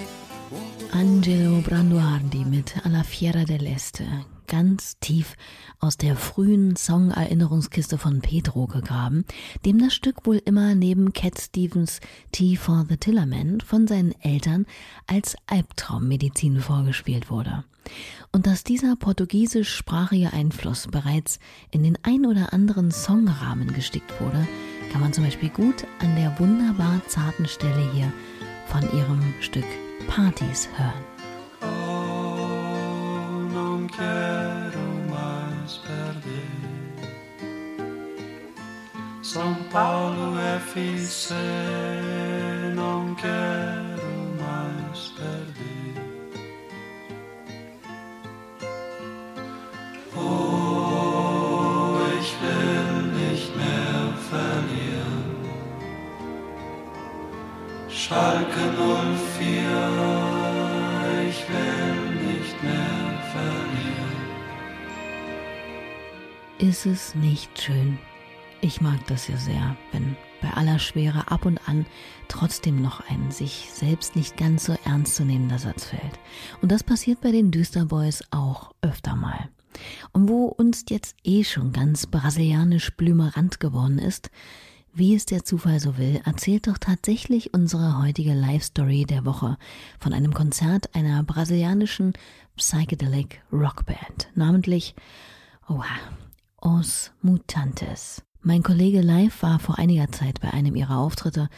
Angelo 0.90 1.56
Branduardi 1.56 2.44
mit 2.44 2.80
Alla 2.84 3.02
Fiera 3.02 3.42
dell'Este 3.42 4.33
ganz 4.46 4.98
tief 5.00 5.36
aus 5.80 5.96
der 5.96 6.16
frühen 6.16 6.76
Song-Erinnerungskiste 6.76 7.98
von 7.98 8.20
Pedro 8.20 8.66
gegraben, 8.66 9.24
dem 9.64 9.78
das 9.78 9.94
Stück 9.94 10.26
wohl 10.26 10.40
immer 10.44 10.74
neben 10.74 11.12
Cat 11.12 11.40
Stevens 11.40 12.00
Tea 12.32 12.56
for 12.56 12.86
the 12.88 12.96
Tillerman 12.96 13.60
von 13.60 13.86
seinen 13.86 14.12
Eltern 14.20 14.66
als 15.06 15.36
Albtraummedizin 15.46 16.60
vorgespielt 16.60 17.30
wurde. 17.30 17.64
Und 18.32 18.46
dass 18.46 18.64
dieser 18.64 18.96
portugiesischsprachige 18.96 20.32
Einfluss 20.32 20.88
bereits 20.88 21.38
in 21.70 21.82
den 21.82 21.98
ein 22.02 22.26
oder 22.26 22.52
anderen 22.52 22.90
Songrahmen 22.90 23.72
gestickt 23.72 24.20
wurde, 24.20 24.46
kann 24.90 25.00
man 25.00 25.12
zum 25.12 25.24
Beispiel 25.24 25.50
gut 25.50 25.84
an 26.00 26.14
der 26.16 26.38
wunderbar 26.38 27.00
zarten 27.08 27.46
Stelle 27.46 27.92
hier 27.92 28.12
von 28.66 28.82
ihrem 28.96 29.20
Stück 29.40 29.66
Partys 30.08 30.68
hören. 30.76 31.13
Quero 33.88 34.80
mais 35.10 35.76
perder. 35.78 36.64
São 39.22 39.54
Paulo 39.72 40.38
FC, 40.38 41.34
não 42.74 43.14
quero 43.14 44.06
mais 44.40 45.08
perder. 45.16 45.64
Oh, 50.16 51.98
ich 52.20 52.32
will 52.40 53.02
nicht 53.18 53.56
mehr 53.56 54.14
verlieren. 54.30 55.24
Schalke 57.88 58.60
04, 58.78 60.43
Ist 66.70 66.86
es 66.86 67.14
nicht 67.14 67.60
schön? 67.60 67.98
Ich 68.62 68.80
mag 68.80 69.06
das 69.06 69.28
ja 69.28 69.36
sehr, 69.36 69.76
wenn 69.92 70.16
bei 70.40 70.50
aller 70.54 70.78
Schwere 70.78 71.30
ab 71.30 71.44
und 71.44 71.60
an 71.68 71.84
trotzdem 72.28 72.80
noch 72.80 73.06
ein 73.10 73.30
sich 73.30 73.68
selbst 73.70 74.16
nicht 74.16 74.38
ganz 74.38 74.64
so 74.64 74.74
ernst 74.86 75.16
zu 75.16 75.26
nehmender 75.26 75.58
Satz 75.58 75.84
fällt. 75.84 76.18
Und 76.62 76.72
das 76.72 76.82
passiert 76.82 77.20
bei 77.20 77.32
den 77.32 77.50
Düsterboys 77.50 78.24
auch 78.30 78.72
öfter 78.80 79.14
mal. 79.14 79.50
Und 80.12 80.30
wo 80.30 80.46
uns 80.46 80.86
jetzt 80.88 81.16
eh 81.22 81.44
schon 81.44 81.70
ganz 81.72 82.06
brasilianisch 82.06 82.96
blümerant 82.96 83.60
geworden 83.60 83.98
ist, 83.98 84.30
wie 84.94 85.14
es 85.14 85.26
der 85.26 85.44
Zufall 85.44 85.80
so 85.80 85.98
will, 85.98 86.22
erzählt 86.24 86.66
doch 86.66 86.78
tatsächlich 86.78 87.52
unsere 87.52 88.02
heutige 88.02 88.32
Live-Story 88.32 89.04
der 89.04 89.26
Woche 89.26 89.58
von 90.00 90.14
einem 90.14 90.32
Konzert 90.32 90.94
einer 90.94 91.22
brasilianischen 91.24 92.14
Psychedelic 92.56 93.42
Rockband, 93.52 94.28
namentlich, 94.34 94.94
oha, 95.68 95.84
Os 96.64 97.12
Mutantes. 97.20 98.22
Mein 98.40 98.62
Kollege 98.62 99.02
Live 99.02 99.42
war 99.42 99.58
vor 99.58 99.78
einiger 99.78 100.10
Zeit 100.10 100.40
bei 100.40 100.50
einem 100.50 100.74
ihrer 100.76 100.96
Auftritte 100.96 101.50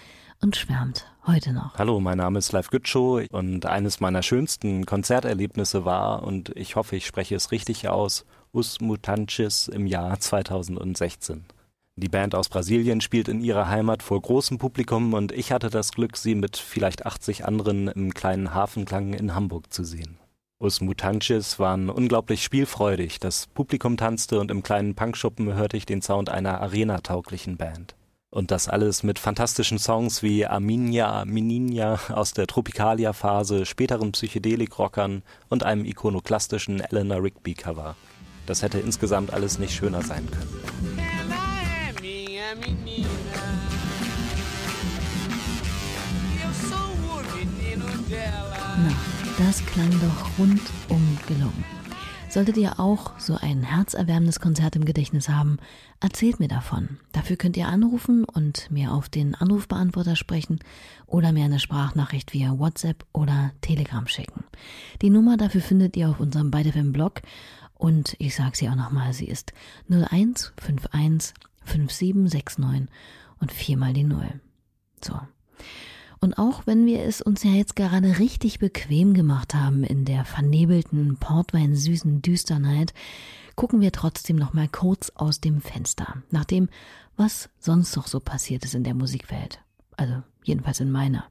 und 0.42 0.56
schwärmt 0.56 1.06
heute 1.24 1.52
noch. 1.52 1.78
Hallo, 1.78 2.00
mein 2.00 2.18
Name 2.18 2.40
ist 2.40 2.50
Live 2.50 2.70
Gütschow 2.70 3.24
und 3.30 3.66
eines 3.66 4.00
meiner 4.00 4.24
schönsten 4.24 4.84
Konzerterlebnisse 4.84 5.84
war, 5.84 6.24
und 6.24 6.50
ich 6.56 6.74
hoffe, 6.74 6.96
ich 6.96 7.06
spreche 7.06 7.36
es 7.36 7.52
richtig 7.52 7.88
aus, 7.88 8.26
Us 8.52 8.80
Mutantes 8.80 9.68
im 9.68 9.86
Jahr 9.86 10.18
2016. 10.18 11.44
Die 11.94 12.08
Band 12.08 12.34
aus 12.34 12.48
Brasilien 12.48 13.00
spielt 13.00 13.28
in 13.28 13.40
ihrer 13.40 13.68
Heimat 13.68 14.02
vor 14.02 14.20
großem 14.20 14.58
Publikum 14.58 15.14
und 15.14 15.30
ich 15.30 15.52
hatte 15.52 15.70
das 15.70 15.92
Glück, 15.92 16.16
sie 16.16 16.34
mit 16.34 16.56
vielleicht 16.56 17.06
80 17.06 17.44
anderen 17.44 17.86
im 17.86 18.12
kleinen 18.12 18.54
Hafenklang 18.54 19.14
in 19.14 19.36
Hamburg 19.36 19.72
zu 19.72 19.84
sehen. 19.84 20.18
Us 20.58 20.80
Mutanches 20.80 21.58
waren 21.58 21.90
unglaublich 21.90 22.42
spielfreudig. 22.42 23.20
Das 23.20 23.46
Publikum 23.46 23.98
tanzte 23.98 24.40
und 24.40 24.50
im 24.50 24.62
kleinen 24.62 24.94
Punkschuppen 24.94 25.52
hörte 25.52 25.76
ich 25.76 25.84
den 25.84 26.00
Sound 26.00 26.30
einer 26.30 26.62
arenatauglichen 26.62 27.58
Band. 27.58 27.94
Und 28.30 28.50
das 28.50 28.66
alles 28.66 29.02
mit 29.02 29.18
fantastischen 29.18 29.78
Songs 29.78 30.22
wie 30.22 30.46
Arminia, 30.46 31.26
Mininja 31.26 32.00
aus 32.08 32.32
der 32.32 32.46
Tropicalia-Phase, 32.46 33.66
späteren 33.66 34.12
Psychedelik-Rockern 34.12 35.22
und 35.50 35.62
einem 35.62 35.84
ikonoklastischen 35.84 36.80
Eleanor 36.80 37.22
Rigby-Cover. 37.22 37.94
Das 38.46 38.62
hätte 38.62 38.78
insgesamt 38.78 39.34
alles 39.34 39.58
nicht 39.58 39.74
schöner 39.74 40.02
sein 40.02 40.26
können. 40.30 40.96
Na, 48.78 49.15
das 49.56 49.64
klang 49.66 49.90
doch 49.90 50.38
rundum 50.38 51.18
gelungen. 51.26 51.64
Solltet 52.28 52.58
ihr 52.58 52.78
auch 52.78 53.18
so 53.18 53.38
ein 53.40 53.62
herzerwärmendes 53.62 54.38
Konzert 54.38 54.76
im 54.76 54.84
Gedächtnis 54.84 55.30
haben, 55.30 55.58
erzählt 56.00 56.40
mir 56.40 56.48
davon. 56.48 56.98
Dafür 57.12 57.36
könnt 57.36 57.56
ihr 57.56 57.68
anrufen 57.68 58.24
und 58.24 58.70
mir 58.70 58.92
auf 58.92 59.08
den 59.08 59.34
Anrufbeantworter 59.34 60.14
sprechen 60.14 60.58
oder 61.06 61.32
mir 61.32 61.46
eine 61.46 61.58
Sprachnachricht 61.58 62.34
via 62.34 62.58
WhatsApp 62.58 63.06
oder 63.14 63.52
Telegram 63.62 64.06
schicken. 64.06 64.44
Die 65.00 65.08
Nummer 65.08 65.38
dafür 65.38 65.62
findet 65.62 65.96
ihr 65.96 66.10
auf 66.10 66.20
unserem 66.20 66.50
BeideFM 66.50 66.92
Blog 66.92 67.22
und 67.72 68.14
ich 68.18 68.34
sage 68.34 68.56
sie 68.58 68.68
auch 68.68 68.74
nochmal, 68.74 69.14
sie 69.14 69.28
ist 69.28 69.54
0151 69.88 70.52
5769 71.64 72.88
und 73.40 73.52
viermal 73.52 73.94
die 73.94 74.04
Null. 74.04 74.28
So. 75.02 75.18
Und 76.20 76.38
auch 76.38 76.66
wenn 76.66 76.86
wir 76.86 77.02
es 77.02 77.20
uns 77.20 77.42
ja 77.42 77.50
jetzt 77.50 77.76
gerade 77.76 78.18
richtig 78.18 78.58
bequem 78.58 79.14
gemacht 79.14 79.54
haben 79.54 79.84
in 79.84 80.04
der 80.04 80.24
vernebelten, 80.24 81.16
portweinsüßen 81.18 82.22
Düsternheit, 82.22 82.94
gucken 83.54 83.80
wir 83.80 83.92
trotzdem 83.92 84.36
noch 84.36 84.52
mal 84.52 84.68
kurz 84.68 85.10
aus 85.14 85.40
dem 85.40 85.60
Fenster, 85.60 86.22
nach 86.30 86.44
dem, 86.44 86.68
was 87.16 87.48
sonst 87.58 87.96
noch 87.96 88.06
so 88.06 88.20
passiert 88.20 88.64
ist 88.64 88.74
in 88.74 88.84
der 88.84 88.94
Musikwelt. 88.94 89.60
Also 89.96 90.22
jedenfalls 90.44 90.80
in 90.80 90.90
meiner. 90.90 91.24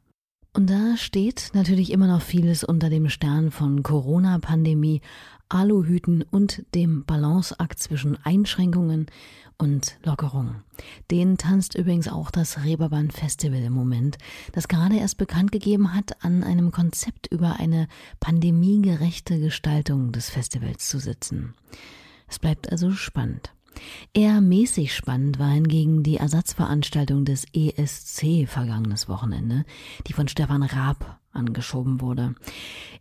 Und 0.54 0.70
da 0.70 0.96
steht 0.96 1.52
natürlich 1.54 1.92
immer 1.92 2.08
noch 2.08 2.22
vieles 2.22 2.64
unter 2.64 2.90
dem 2.90 3.10
Stern 3.10 3.52
von 3.52 3.84
Corona-Pandemie, 3.84 5.02
Aluhüten 5.50 6.24
und 6.24 6.64
dem 6.74 7.04
Balanceakt 7.06 7.78
zwischen 7.80 8.18
Einschränkungen 8.24 9.08
und 9.58 9.98
Lockerung. 10.04 10.56
Den 11.12 11.38
tanzt 11.38 11.76
übrigens 11.76 12.08
auch 12.08 12.32
das 12.32 12.64
Reeperbahn 12.64 13.12
Festival 13.12 13.62
im 13.62 13.74
Moment, 13.74 14.18
das 14.52 14.68
gerade 14.68 14.98
erst 14.98 15.18
bekannt 15.18 15.52
gegeben 15.52 15.94
hat, 15.94 16.24
an 16.24 16.44
einem 16.44 16.72
Konzept 16.72 17.28
über 17.28 17.60
eine 17.60 17.88
pandemiegerechte 18.20 19.40
Gestaltung 19.40 20.12
des 20.12 20.30
Festivals 20.30 20.90
zu 20.90 21.00
sitzen. 21.00 21.54
Es 22.28 22.40
bleibt 22.40 22.72
also 22.72 22.92
spannend. 22.92 23.52
Eher 24.14 24.42
mäßig 24.42 24.96
spannend 24.96 25.38
war 25.40 25.50
hingegen 25.50 26.04
die 26.04 26.18
Ersatzveranstaltung 26.18 27.26
des 27.26 27.46
ESC 27.54 28.48
vergangenes 28.48 29.10
Wochenende, 29.10 29.66
die 30.08 30.14
von 30.14 30.28
Stefan 30.28 30.64
Raab 30.64 31.20
angeschoben 31.34 32.02
wurde. 32.02 32.36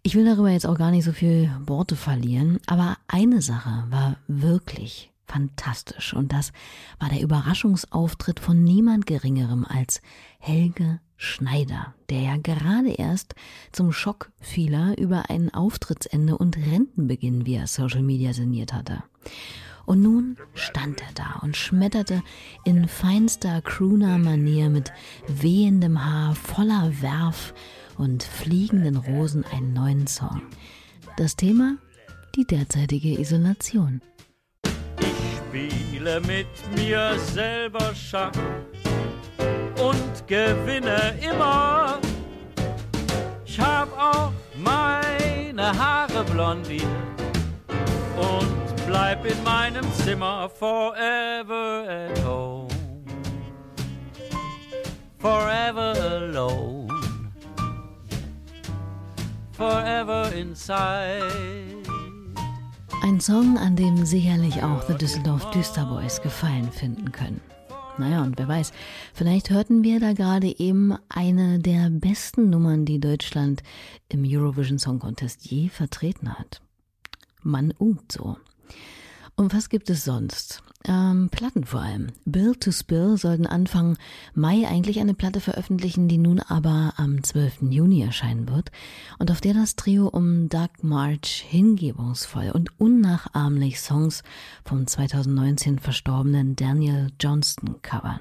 Ich 0.02 0.14
will 0.14 0.24
darüber 0.24 0.50
jetzt 0.50 0.66
auch 0.66 0.76
gar 0.76 0.90
nicht 0.90 1.04
so 1.04 1.12
viel 1.12 1.50
Worte 1.64 1.96
verlieren, 1.96 2.58
aber 2.66 2.96
eine 3.06 3.40
Sache 3.40 3.84
war 3.90 4.16
wirklich 4.26 5.13
fantastisch. 5.26 6.14
Und 6.14 6.32
das 6.32 6.52
war 6.98 7.08
der 7.08 7.20
Überraschungsauftritt 7.20 8.40
von 8.40 8.62
niemand 8.62 9.06
Geringerem 9.06 9.64
als 9.64 10.00
Helge 10.38 11.00
Schneider, 11.16 11.94
der 12.10 12.20
ja 12.20 12.36
gerade 12.36 12.90
erst 12.90 13.34
zum 13.72 13.92
Schock 13.92 14.30
vieler 14.40 14.98
über 14.98 15.30
ein 15.30 15.52
Auftrittsende 15.54 16.36
und 16.36 16.56
Rentenbeginn 16.56 17.46
via 17.46 17.66
Social 17.66 18.02
Media 18.02 18.32
sinniert 18.32 18.72
hatte. 18.72 19.02
Und 19.86 20.02
nun 20.02 20.36
stand 20.54 21.00
er 21.02 21.12
da 21.14 21.40
und 21.42 21.56
schmetterte 21.56 22.22
in 22.64 22.88
feinster 22.88 23.60
Crooner-Manier 23.60 24.70
mit 24.70 24.92
wehendem 25.28 26.04
Haar, 26.04 26.34
voller 26.34 27.02
Werf 27.02 27.54
und 27.98 28.22
fliegenden 28.22 28.96
Rosen 28.96 29.44
einen 29.44 29.72
neuen 29.72 30.06
Song. 30.06 30.42
Das 31.16 31.36
Thema? 31.36 31.76
Die 32.34 32.46
derzeitige 32.46 33.20
Isolation 33.20 34.00
spiele 35.54 36.20
mit 36.20 36.48
mir 36.74 37.16
selber 37.18 37.94
Schach 37.94 38.32
und 39.80 40.26
gewinne 40.26 41.14
immer. 41.20 41.98
Ich 43.44 43.60
hab 43.60 43.88
auch 43.96 44.32
meine 44.56 45.78
Haare 45.78 46.24
blondiert 46.24 46.82
und 48.16 48.86
bleib 48.86 49.24
in 49.24 49.42
meinem 49.44 49.84
Zimmer 49.92 50.48
forever 50.48 51.84
at 51.88 52.24
home. 52.24 52.68
Forever 55.18 55.94
alone. 55.94 56.88
Forever 59.52 60.32
inside. 60.34 61.93
Ein 63.04 63.20
Song, 63.20 63.58
an 63.58 63.76
dem 63.76 64.06
sicherlich 64.06 64.62
auch 64.62 64.80
The 64.88 64.94
Düsseldorf 64.94 65.50
Düsterboys 65.50 66.22
Gefallen 66.22 66.72
finden 66.72 67.12
können. 67.12 67.42
Naja, 67.98 68.22
und 68.22 68.38
wer 68.38 68.48
weiß, 68.48 68.72
vielleicht 69.12 69.50
hörten 69.50 69.84
wir 69.84 70.00
da 70.00 70.14
gerade 70.14 70.58
eben 70.58 70.96
eine 71.10 71.58
der 71.58 71.90
besten 71.90 72.48
Nummern, 72.48 72.86
die 72.86 73.00
Deutschland 73.00 73.62
im 74.08 74.24
Eurovision 74.24 74.78
Song 74.78 75.00
Contest 75.00 75.44
je 75.44 75.68
vertreten 75.68 76.38
hat. 76.38 76.62
Man 77.42 77.72
ungt 77.72 78.10
so. 78.10 78.38
Und 79.36 79.52
was 79.52 79.68
gibt 79.68 79.90
es 79.90 80.04
sonst? 80.04 80.62
Ähm, 80.86 81.28
Platten 81.30 81.64
vor 81.64 81.80
allem. 81.80 82.08
Bill 82.24 82.54
to 82.54 82.70
Spill 82.70 83.16
sollten 83.16 83.46
Anfang 83.46 83.96
Mai 84.34 84.68
eigentlich 84.68 85.00
eine 85.00 85.14
Platte 85.14 85.40
veröffentlichen, 85.40 86.08
die 86.08 86.18
nun 86.18 86.40
aber 86.40 86.92
am 86.96 87.22
12. 87.22 87.62
Juni 87.70 88.02
erscheinen 88.02 88.48
wird 88.48 88.70
und 89.18 89.30
auf 89.30 89.40
der 89.40 89.54
das 89.54 89.76
Trio 89.76 90.08
um 90.08 90.48
Doug 90.48 90.68
March 90.82 91.44
hingebungsvoll 91.48 92.50
und 92.50 92.78
unnachahmlich 92.78 93.80
Songs 93.80 94.22
vom 94.64 94.86
2019 94.86 95.78
verstorbenen 95.78 96.54
Daniel 96.54 97.08
Johnston 97.18 97.80
covern. 97.80 98.20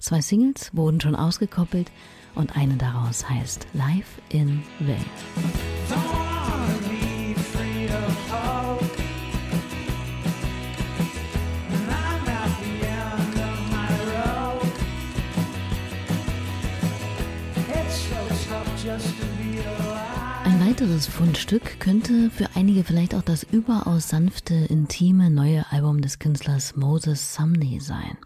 Zwei 0.00 0.20
Singles 0.20 0.70
wurden 0.74 1.00
schon 1.00 1.14
ausgekoppelt 1.14 1.90
und 2.34 2.56
eine 2.56 2.76
daraus 2.76 3.28
heißt 3.30 3.68
Live 3.72 4.20
in 4.30 4.62
Vain. 4.80 6.23
Ein 20.44 20.60
weiteres 20.60 21.06
Fundstück 21.06 21.80
könnte 21.80 22.28
für 22.28 22.48
einige 22.54 22.84
vielleicht 22.84 23.14
auch 23.14 23.22
das 23.22 23.42
überaus 23.42 24.10
sanfte, 24.10 24.54
intime 24.54 25.30
neue 25.30 25.64
Album 25.72 26.02
des 26.02 26.18
Künstlers 26.18 26.76
Moses 26.76 27.34
Sumney 27.34 27.80
sein. 27.80 28.18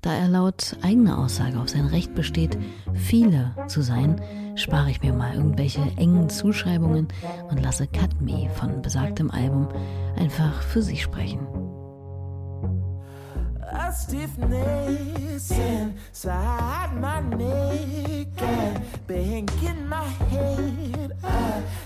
Da 0.00 0.14
er 0.14 0.28
laut 0.28 0.78
eigener 0.80 1.18
Aussage 1.18 1.60
auf 1.60 1.68
sein 1.68 1.84
Recht 1.84 2.14
besteht, 2.14 2.56
viele 2.94 3.54
zu 3.68 3.82
sein, 3.82 4.18
spare 4.54 4.90
ich 4.90 5.02
mir 5.02 5.12
mal 5.12 5.34
irgendwelche 5.34 5.82
engen 5.96 6.30
Zuschreibungen 6.30 7.08
und 7.50 7.62
lasse 7.62 7.86
Cut 7.86 8.18
Me 8.22 8.48
von 8.54 8.80
besagtem 8.80 9.30
Album 9.30 9.68
einfach 10.16 10.62
für 10.62 10.80
sich 10.80 11.02
sprechen. 11.02 11.61
Stiffness 13.94 15.50
inside 15.50 16.94
my 16.98 17.20
neck 17.20 18.42
and 18.42 19.06
banging 19.06 19.86
my 19.86 20.08
head 20.30 21.12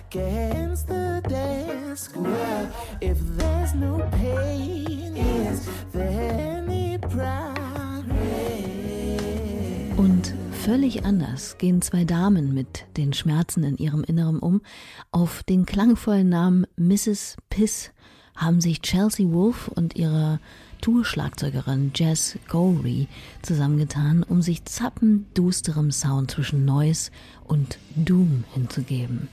against 0.08 0.86
the 0.86 1.20
desk. 1.28 2.12
Well, 2.14 2.70
if 3.00 3.18
there's 3.36 3.74
no 3.74 3.98
pain, 4.12 5.16
is 5.16 5.68
there 5.92 6.58
any 6.58 6.98
progress? 6.98 8.06
Und 9.96 10.32
völlig 10.52 11.04
anders 11.04 11.58
gehen 11.58 11.82
zwei 11.82 12.04
Damen 12.04 12.54
mit 12.54 12.86
den 12.96 13.12
Schmerzen 13.14 13.64
in 13.64 13.76
ihrem 13.78 14.04
Inneren 14.04 14.38
um. 14.38 14.62
Auf 15.10 15.42
den 15.42 15.66
klangvollen 15.66 16.28
Namen 16.28 16.66
Mrs. 16.76 17.36
Piss 17.50 17.90
haben 18.36 18.60
sich 18.60 18.82
Chelsea 18.82 19.30
Wolf 19.30 19.68
und 19.68 19.96
ihre 19.96 20.40
Tour-Schlagzeugerin 20.80 21.92
Jess 21.94 22.38
Gowry 22.48 23.08
zusammengetan, 23.42 24.22
um 24.22 24.42
sich 24.42 24.64
zappendusterem 24.64 25.90
Sound 25.90 26.30
zwischen 26.30 26.64
Noise 26.64 27.10
und 27.44 27.78
Doom 27.96 28.44
hinzugeben. 28.52 29.28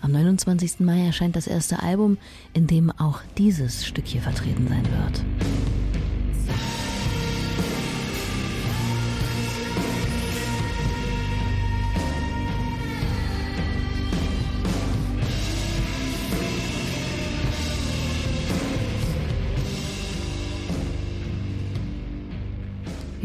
Am 0.00 0.12
29. 0.12 0.80
Mai 0.80 1.06
erscheint 1.06 1.36
das 1.36 1.46
erste 1.46 1.82
Album, 1.82 2.18
in 2.54 2.66
dem 2.66 2.90
auch 2.90 3.20
dieses 3.36 3.86
Stück 3.86 4.06
hier 4.06 4.22
vertreten 4.22 4.68
sein 4.68 4.84
wird. 4.84 5.24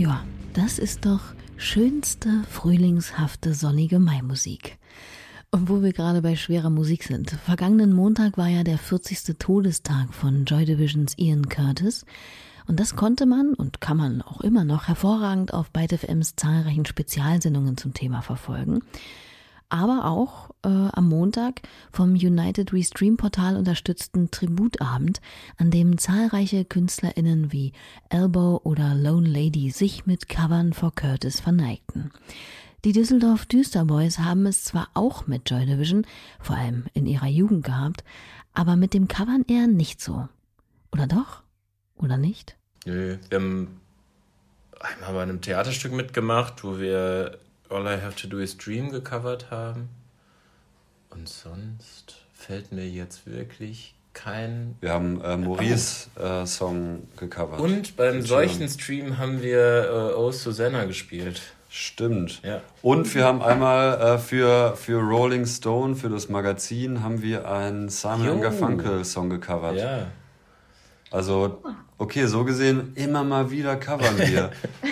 Ja, 0.01 0.23
das 0.53 0.79
ist 0.79 1.05
doch 1.05 1.21
schönste, 1.57 2.41
frühlingshafte, 2.49 3.53
sonnige 3.53 3.99
Maimusik. 3.99 4.79
Und 5.51 5.69
wo 5.69 5.83
wir 5.83 5.93
gerade 5.93 6.23
bei 6.23 6.35
schwerer 6.35 6.71
Musik 6.71 7.03
sind. 7.03 7.29
Vergangenen 7.29 7.93
Montag 7.93 8.35
war 8.35 8.47
ja 8.47 8.63
der 8.63 8.79
40. 8.79 9.37
Todestag 9.37 10.11
von 10.11 10.45
Joy 10.45 10.65
Divisions 10.65 11.13
Ian 11.19 11.49
Curtis. 11.49 12.03
Und 12.65 12.79
das 12.79 12.95
konnte 12.95 13.27
man 13.27 13.53
und 13.53 13.79
kann 13.79 13.95
man 13.95 14.23
auch 14.23 14.41
immer 14.41 14.63
noch 14.63 14.87
hervorragend 14.87 15.53
auf 15.53 15.69
Byte 15.69 15.93
FMs 15.99 16.35
zahlreichen 16.35 16.87
Spezialsendungen 16.87 17.77
zum 17.77 17.93
Thema 17.93 18.23
verfolgen 18.23 18.79
aber 19.71 20.05
auch 20.05 20.49
äh, 20.63 20.67
am 20.67 21.09
Montag 21.09 21.61
vom 21.91 22.11
United 22.11 22.73
Restream 22.73 23.17
Portal 23.17 23.55
unterstützten 23.55 24.29
Tributabend, 24.29 25.21
an 25.57 25.71
dem 25.71 25.97
zahlreiche 25.97 26.65
KünstlerInnen 26.65 27.51
wie 27.51 27.73
Elbow 28.09 28.61
oder 28.63 28.95
Lone 28.95 29.27
Lady 29.27 29.71
sich 29.71 30.05
mit 30.05 30.27
Covern 30.27 30.73
vor 30.73 30.93
Curtis 30.93 31.39
verneigten. 31.39 32.11
Die 32.83 32.93
Düsseldorf 32.93 33.45
Düsterboys 33.45 34.19
haben 34.19 34.45
es 34.45 34.63
zwar 34.63 34.89
auch 34.93 35.27
mit 35.27 35.49
Joy 35.49 35.65
Division, 35.65 36.05
vor 36.39 36.57
allem 36.57 36.85
in 36.93 37.05
ihrer 37.05 37.27
Jugend 37.27 37.63
gehabt, 37.63 38.03
aber 38.53 38.75
mit 38.75 38.93
dem 38.93 39.07
Covern 39.07 39.45
eher 39.47 39.67
nicht 39.67 40.01
so. 40.01 40.27
Oder 40.91 41.07
doch? 41.07 41.43
Oder 41.95 42.17
nicht? 42.17 42.57
Nö, 42.85 43.17
wir 43.29 43.39
haben 43.39 43.79
einmal 44.79 45.13
bei 45.13 45.21
einem 45.21 45.41
Theaterstück 45.41 45.93
mitgemacht, 45.93 46.63
wo 46.63 46.79
wir 46.79 47.37
All 47.71 47.87
I 47.87 48.01
Have 48.01 48.15
to 48.21 48.27
Do 48.27 48.39
Is 48.39 48.57
Dream 48.57 48.91
gecovert 48.91 49.49
haben. 49.49 49.89
Und 51.09 51.29
sonst 51.29 52.15
fällt 52.33 52.71
mir 52.71 52.87
jetzt 52.87 53.25
wirklich 53.25 53.95
kein. 54.13 54.75
Wir 54.81 54.91
haben 54.91 55.21
äh, 55.21 55.37
Maurice 55.37 56.09
äh, 56.19 56.45
Song 56.45 57.07
gecovert. 57.17 57.59
Und 57.59 57.95
beim 57.95 58.21
solchen 58.21 58.67
Stream 58.67 59.17
haben 59.17 59.41
wir 59.41 60.11
äh, 60.11 60.13
Oh 60.15 60.31
Susanna 60.31 60.85
gespielt. 60.85 61.41
Stimmt. 61.69 62.41
Ja. 62.43 62.61
Und 62.81 63.15
wir 63.15 63.23
haben 63.23 63.41
einmal 63.41 64.01
äh, 64.01 64.17
für, 64.17 64.75
für 64.75 64.99
Rolling 64.99 65.45
Stone, 65.45 65.95
für 65.95 66.09
das 66.09 66.27
Magazin, 66.27 67.01
haben 67.01 67.21
wir 67.21 67.49
einen 67.49 67.87
Simon. 67.87 68.41
Garfunkel 68.41 69.05
Song 69.05 69.29
gecovert. 69.29 69.77
Ja. 69.77 70.07
Also, 71.11 71.61
okay, 72.01 72.25
so 72.25 72.43
gesehen, 72.43 72.93
immer 72.95 73.23
mal 73.23 73.51
wieder 73.51 73.75
covern 73.75 74.17
wir. 74.17 74.51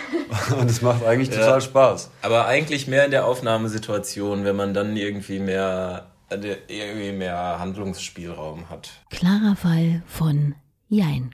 Und 0.59 0.69
es 0.69 0.81
macht 0.81 1.03
eigentlich 1.03 1.29
Ja. 1.29 1.37
total 1.37 1.61
Spaß. 1.61 2.11
Aber 2.21 2.45
eigentlich 2.45 2.87
mehr 2.87 3.05
in 3.05 3.11
der 3.11 3.25
Aufnahmesituation, 3.25 4.43
wenn 4.45 4.55
man 4.55 4.73
dann 4.73 4.95
irgendwie 4.95 5.39
mehr, 5.39 6.07
äh, 6.29 6.55
irgendwie 6.67 7.11
mehr 7.11 7.57
Handlungsspielraum 7.59 8.69
hat. 8.69 8.91
Klarer 9.09 9.55
Fall 9.55 10.03
von 10.07 10.53
Jein. 10.87 11.33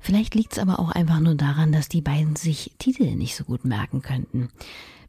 Vielleicht 0.00 0.34
liegt 0.34 0.52
es 0.54 0.58
aber 0.58 0.78
auch 0.78 0.90
einfach 0.90 1.20
nur 1.20 1.34
daran, 1.34 1.72
dass 1.72 1.88
die 1.88 2.02
beiden 2.02 2.36
sich 2.36 2.72
Titel 2.78 3.04
nicht 3.14 3.36
so 3.36 3.44
gut 3.44 3.64
merken 3.64 4.02
könnten. 4.02 4.48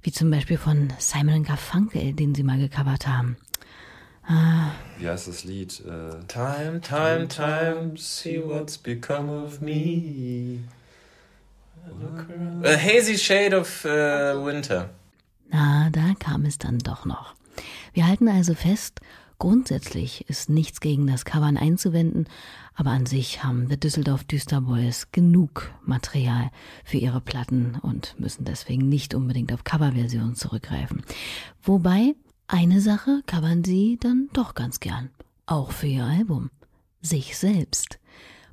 Wie 0.01 0.11
zum 0.11 0.29
Beispiel 0.29 0.57
von 0.57 0.93
Simon 0.99 1.43
Garfunkel, 1.43 2.13
den 2.13 2.35
sie 2.35 2.43
mal 2.43 2.59
gecovert 2.59 3.07
haben. 3.07 3.37
Wie 4.97 5.07
heißt 5.07 5.27
das 5.27 5.43
Lied? 5.43 5.81
Äh, 5.85 6.23
Time, 6.27 6.81
time, 6.81 7.27
time, 7.27 7.97
see 7.97 8.41
what's 8.43 8.77
become 8.77 9.29
of 9.29 9.61
me. 9.61 10.59
A 12.63 12.75
hazy 12.75 13.17
shade 13.17 13.55
of 13.55 13.85
äh, 13.85 14.33
winter. 14.43 14.89
Na, 15.49 15.89
da 15.91 16.13
kam 16.17 16.45
es 16.45 16.57
dann 16.57 16.79
doch 16.79 17.05
noch. 17.05 17.35
Wir 17.93 18.07
halten 18.07 18.27
also 18.27 18.55
fest, 18.55 18.99
grundsätzlich 19.37 20.27
ist 20.27 20.49
nichts 20.49 20.79
gegen 20.79 21.05
das 21.05 21.25
Covern 21.25 21.57
einzuwenden, 21.57 22.27
aber 22.73 22.89
an 22.89 23.05
sich 23.05 23.43
haben 23.43 23.69
The 23.69 23.79
Düsseldorf 23.79 24.23
Düsterboys 24.23 25.11
genug 25.11 25.71
Material 25.85 26.49
für 26.83 26.97
ihre 26.97 27.21
Platten 27.21 27.77
und 27.81 28.19
müssen 28.19 28.43
deswegen 28.45 28.89
nicht 28.89 29.13
unbedingt 29.13 29.53
auf 29.53 29.63
Coverversionen 29.63 30.35
zurückgreifen. 30.35 31.03
Wobei, 31.61 32.15
eine 32.47 32.81
Sache 32.81 33.21
covern 33.25 33.63
sie 33.63 33.97
dann 33.99 34.29
doch 34.33 34.53
ganz 34.55 34.79
gern. 34.79 35.09
Auch 35.45 35.71
für 35.71 35.87
ihr 35.87 36.05
Album. 36.05 36.49
Sich 37.01 37.37
selbst. 37.37 37.99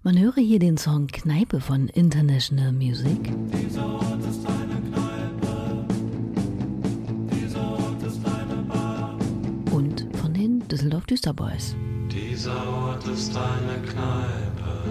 Man 0.02 0.18
höre 0.18 0.34
hier 0.34 0.58
den 0.58 0.76
Song 0.76 1.06
Kneipe 1.06 1.60
von 1.60 1.88
International 1.88 2.72
Music. 2.72 3.32
und 9.70 10.06
von 10.16 10.34
den 10.34 10.66
Düsseldorf 10.68 11.06
Düsterboys. 11.06 11.74
Dieser 12.10 12.66
Ort 12.68 13.06
ist 13.08 13.36
eine 13.36 13.80
Kneipe. 13.82 14.82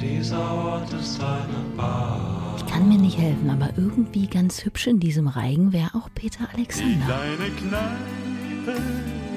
Dieser 0.00 0.52
Ort 0.52 0.92
ist 0.92 1.20
eine 1.20 1.64
Bar. 1.76 2.41
Kann 2.72 2.88
mir 2.88 2.96
nicht 2.96 3.18
helfen, 3.18 3.50
aber 3.50 3.68
irgendwie 3.76 4.26
ganz 4.26 4.64
hübsch 4.64 4.86
in 4.86 4.98
diesem 4.98 5.28
Reigen 5.28 5.74
wäre 5.74 5.94
auch 5.94 6.08
Peter 6.14 6.48
Alexander. 6.54 7.04
Kleine 7.04 7.50
Kneipe 7.50 8.80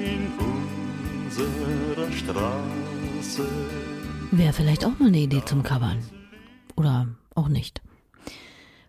in 0.00 0.32
unserer 1.26 2.10
Straße. 2.12 3.46
Wäre 4.30 4.54
vielleicht 4.54 4.86
auch 4.86 4.98
mal 4.98 5.08
eine 5.08 5.18
Idee 5.18 5.42
zum 5.44 5.62
Covern. 5.62 5.98
Oder 6.76 7.08
auch 7.34 7.48
nicht. 7.48 7.82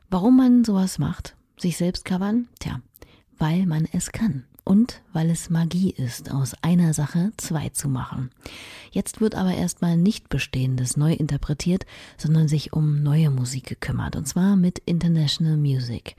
Warum 0.10 0.38
man 0.38 0.64
sowas 0.64 0.98
macht, 0.98 1.36
sich 1.58 1.76
selbst 1.76 2.06
covern? 2.06 2.48
Tja, 2.60 2.80
weil 3.38 3.66
man 3.66 3.86
es 3.92 4.14
kann. 4.14 4.46
Und 4.68 5.02
weil 5.14 5.30
es 5.30 5.50
Magie 5.50 5.92
ist, 5.92 6.30
aus 6.30 6.54
einer 6.62 6.94
Sache 6.94 7.32
zwei 7.38 7.70
zu 7.70 7.88
machen. 7.88 8.32
Jetzt 8.92 9.22
wird 9.22 9.34
aber 9.34 9.54
erstmal 9.54 9.96
nicht 9.96 10.28
Bestehendes 10.28 10.98
neu 10.98 11.14
interpretiert, 11.14 11.86
sondern 12.18 12.50
sich 12.50 12.74
um 12.74 13.02
neue 13.02 13.30
Musik 13.30 13.66
gekümmert. 13.66 14.18
Und 14.18 14.28
zwar 14.28 14.58
mit 14.58 14.80
International 14.80 15.56
Music. 15.56 16.18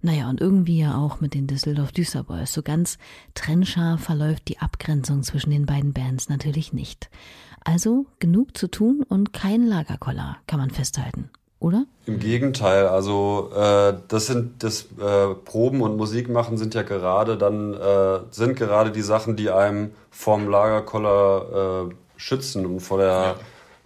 Naja, 0.00 0.30
und 0.30 0.40
irgendwie 0.40 0.78
ja 0.78 0.96
auch 0.96 1.20
mit 1.20 1.34
den 1.34 1.48
Düsseldorf 1.48 1.90
Düsterboys. 1.90 2.52
So 2.52 2.62
ganz 2.62 2.98
trennscharf 3.34 4.00
verläuft 4.00 4.46
die 4.46 4.60
Abgrenzung 4.60 5.24
zwischen 5.24 5.50
den 5.50 5.66
beiden 5.66 5.92
Bands 5.92 6.28
natürlich 6.28 6.72
nicht. 6.72 7.10
Also 7.64 8.06
genug 8.20 8.56
zu 8.56 8.68
tun 8.68 9.04
und 9.08 9.32
kein 9.32 9.66
Lagerkoller, 9.66 10.36
kann 10.46 10.60
man 10.60 10.70
festhalten. 10.70 11.30
Oder? 11.62 11.86
Im 12.06 12.18
Gegenteil, 12.18 12.88
also 12.88 13.50
äh, 13.54 13.94
das 14.08 14.26
sind 14.26 14.64
das 14.64 14.86
äh, 15.00 15.34
Proben 15.44 15.80
und 15.82 15.96
Musik 15.96 16.28
machen 16.28 16.58
sind 16.58 16.74
ja 16.74 16.82
gerade 16.82 17.38
dann 17.38 17.74
äh, 17.74 18.20
sind 18.32 18.56
gerade 18.56 18.90
die 18.90 19.02
Sachen, 19.02 19.36
die 19.36 19.50
einem 19.50 19.92
vorm 20.10 20.48
Lagerkoller 20.48 21.88
äh, 21.90 21.94
schützen 22.16 22.66
und 22.66 22.80
vor 22.80 22.98
der 22.98 23.06
Ja. 23.10 23.36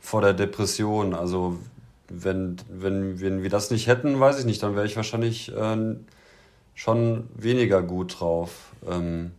vor 0.01 0.23
der 0.23 0.33
Depression. 0.35 1.15
Also 1.15 1.59
wenn 2.09 2.57
wenn 2.71 3.21
wenn 3.21 3.43
wir 3.43 3.51
das 3.51 3.71
nicht 3.71 3.87
hätten, 3.87 4.19
weiß 4.21 4.39
ich 4.41 4.47
nicht, 4.47 4.63
dann 4.63 4.75
wäre 4.77 4.87
ich 4.87 4.97
wahrscheinlich 4.97 5.55
äh, 5.55 5.97
schon 6.75 7.29
weniger 7.35 7.83
gut 7.83 8.21
drauf. 8.21 8.73
Ähm, 8.89 9.33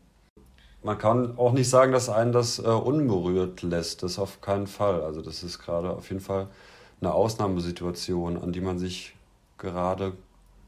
man 0.83 0.97
kann 0.97 1.37
auch 1.37 1.53
nicht 1.53 1.69
sagen, 1.69 1.91
dass 1.91 2.09
einen 2.09 2.31
das 2.31 2.59
äh, 2.59 2.63
unberührt 2.63 3.61
lässt. 3.63 4.03
Das 4.03 4.19
auf 4.19 4.41
keinen 4.41 4.67
Fall. 4.67 5.01
Also 5.03 5.21
das 5.21 5.43
ist 5.43 5.59
gerade 5.59 5.89
auf 5.91 6.09
jeden 6.09 6.21
Fall 6.21 6.47
eine 7.01 7.13
Ausnahmesituation, 7.13 8.37
an 8.37 8.51
die 8.51 8.61
man 8.61 8.79
sich 8.79 9.15
gerade 9.57 10.13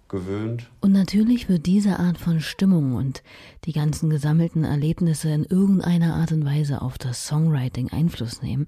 gewöhnt. 0.07 0.69
Und 0.81 0.91
natürlich 0.91 1.47
wird 1.49 1.65
diese 1.65 1.99
Art 1.99 2.17
von 2.17 2.41
Stimmung 2.41 2.95
und 2.95 3.23
die 3.65 3.73
ganzen 3.73 4.09
gesammelten 4.09 4.63
Erlebnisse 4.63 5.29
in 5.29 5.45
irgendeiner 5.45 6.15
Art 6.15 6.31
und 6.31 6.45
Weise 6.45 6.81
auf 6.81 6.97
das 6.97 7.27
Songwriting 7.27 7.89
Einfluss 7.89 8.41
nehmen. 8.41 8.65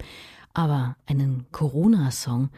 Aber 0.54 0.96
einen 1.08 1.46
Corona-Song 1.52 2.50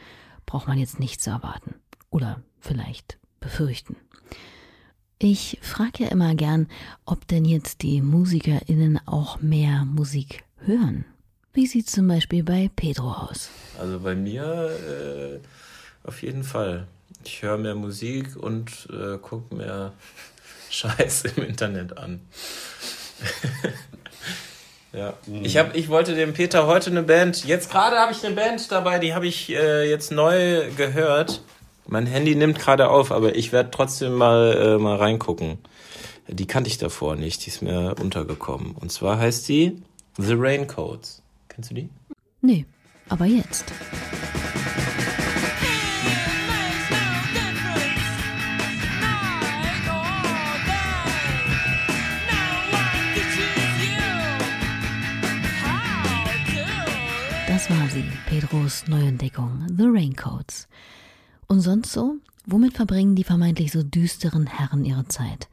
braucht 0.45 0.67
man 0.67 0.77
jetzt 0.77 0.99
nicht 0.99 1.21
zu 1.21 1.29
erwarten. 1.29 1.75
Oder 2.09 2.41
vielleicht 2.59 3.17
befürchten. 3.39 3.95
Ich 5.19 5.57
frage 5.61 6.03
ja 6.03 6.09
immer 6.09 6.35
gern, 6.35 6.67
ob 7.05 7.27
denn 7.27 7.45
jetzt 7.45 7.81
die 7.81 8.01
MusikerInnen 8.01 8.99
auch 9.07 9.41
mehr 9.41 9.85
Musik 9.85 10.43
hören. 10.57 11.05
Wie 11.55 11.67
sieht 11.67 11.87
zum 11.87 12.07
Beispiel 12.07 12.43
bei 12.43 12.71
Pedro 12.75 13.11
aus? 13.11 13.49
Also 13.79 13.99
bei 13.99 14.15
mir 14.15 14.71
äh, 14.71 16.07
auf 16.07 16.23
jeden 16.23 16.43
Fall. 16.43 16.87
Ich 17.23 17.43
höre 17.43 17.59
mehr 17.59 17.75
Musik 17.75 18.35
und 18.35 18.87
äh, 18.89 19.19
gucke 19.19 19.53
mehr 19.53 19.93
Scheiß 20.71 21.25
im 21.25 21.43
Internet 21.43 21.95
an. 21.95 22.21
ja. 24.93 25.13
Ich, 25.43 25.57
hab, 25.57 25.75
ich 25.75 25.89
wollte 25.89 26.15
dem 26.15 26.33
Peter 26.33 26.65
heute 26.65 26.89
eine 26.89 27.03
Band, 27.03 27.45
jetzt 27.45 27.69
gerade 27.69 27.97
habe 27.97 28.13
ich 28.13 28.25
eine 28.25 28.33
Band 28.33 28.71
dabei, 28.71 28.97
die 28.97 29.13
habe 29.13 29.27
ich 29.27 29.51
äh, 29.51 29.87
jetzt 29.87 30.11
neu 30.11 30.71
gehört. 30.75 31.43
Mein 31.85 32.07
Handy 32.07 32.33
nimmt 32.33 32.57
gerade 32.57 32.89
auf, 32.89 33.11
aber 33.11 33.35
ich 33.35 33.51
werde 33.51 33.69
trotzdem 33.69 34.13
mal, 34.13 34.57
äh, 34.57 34.77
mal 34.79 34.95
reingucken. 34.95 35.59
Die 36.27 36.47
kannte 36.47 36.69
ich 36.69 36.79
davor 36.79 37.15
nicht, 37.15 37.45
die 37.45 37.49
ist 37.49 37.61
mir 37.61 37.93
untergekommen. 38.01 38.71
Und 38.71 38.91
zwar 38.91 39.19
heißt 39.19 39.47
die 39.49 39.83
The 40.17 40.33
Raincoats. 40.33 41.22
Kennst 41.53 41.69
du 41.69 41.75
die? 41.75 41.89
Nee, 42.41 42.65
aber 43.09 43.25
jetzt. 43.25 43.71
Das 57.47 57.69
war 57.69 57.87
sie, 57.89 58.03
Pedros 58.25 58.87
Neuentdeckung, 58.87 59.67
The 59.77 59.85
Raincoats. 59.85 60.67
Und 61.47 61.61
sonst 61.61 61.93
so? 61.93 62.15
Womit 62.47 62.73
verbringen 62.73 63.15
die 63.15 63.23
vermeintlich 63.23 63.71
so 63.71 63.83
düsteren 63.83 64.47
Herren 64.47 64.83
ihre 64.83 65.07
Zeit? 65.07 65.49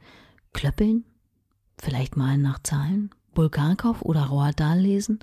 Klöppeln? 0.51 1.05
Vielleicht 1.77 2.17
malen 2.17 2.41
nach 2.41 2.59
Zahlen? 2.63 3.11
Bulgakov 3.33 4.01
oder 4.01 4.25
Roald 4.25 4.59
Dahl 4.59 4.79
lesen? 4.79 5.19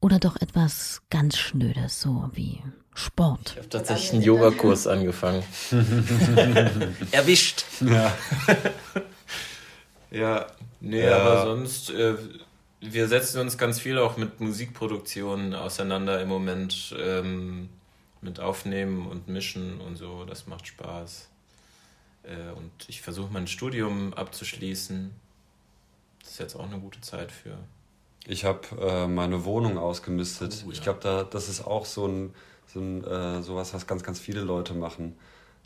Oder 0.00 0.18
doch 0.18 0.36
etwas 0.40 1.02
ganz 1.10 1.36
Schnödes, 1.36 2.00
so 2.00 2.30
wie 2.32 2.62
Sport? 2.94 3.50
Ich 3.52 3.56
habe 3.58 3.68
tatsächlich 3.68 4.12
einen 4.12 4.22
Yogakurs 4.22 4.86
angefangen. 4.86 5.42
Erwischt. 7.12 7.64
Ja. 7.80 8.16
Ja, 10.10 10.46
nee, 10.80 11.04
Ja. 11.04 11.18
aber 11.18 11.42
sonst, 11.44 11.90
äh, 11.90 12.14
wir 12.80 13.08
setzen 13.08 13.40
uns 13.42 13.58
ganz 13.58 13.78
viel 13.78 13.98
auch 13.98 14.16
mit 14.16 14.40
Musikproduktionen 14.40 15.54
auseinander 15.54 16.22
im 16.22 16.28
Moment. 16.28 16.94
Ähm, 16.98 17.68
mit 18.20 18.40
Aufnehmen 18.40 19.06
und 19.06 19.28
Mischen 19.28 19.80
und 19.80 19.96
so, 19.96 20.24
das 20.24 20.46
macht 20.46 20.66
Spaß. 20.66 21.28
Äh, 22.24 22.52
und 22.56 22.70
ich 22.88 23.00
versuche 23.02 23.30
mein 23.32 23.46
Studium 23.46 24.12
abzuschließen. 24.14 25.10
Das 26.22 26.30
ist 26.30 26.38
jetzt 26.40 26.56
auch 26.56 26.66
eine 26.66 26.80
gute 26.80 27.00
Zeit 27.00 27.30
für. 27.30 27.58
Ich 28.28 28.44
habe 28.44 28.60
äh, 28.78 29.06
meine 29.08 29.46
Wohnung 29.46 29.78
ausgemistet. 29.78 30.64
Oh, 30.66 30.70
Ich 30.70 30.78
ja. 30.78 30.84
glaube, 30.84 31.00
da, 31.02 31.24
das 31.24 31.48
ist 31.48 31.66
auch 31.66 31.86
so 31.86 32.06
ein, 32.06 32.34
so 32.66 32.78
ein 32.78 33.02
äh, 33.02 33.42
sowas, 33.42 33.72
was 33.72 33.86
ganz, 33.86 34.02
ganz 34.02 34.20
viele 34.20 34.42
Leute 34.42 34.74
machen. 34.74 35.16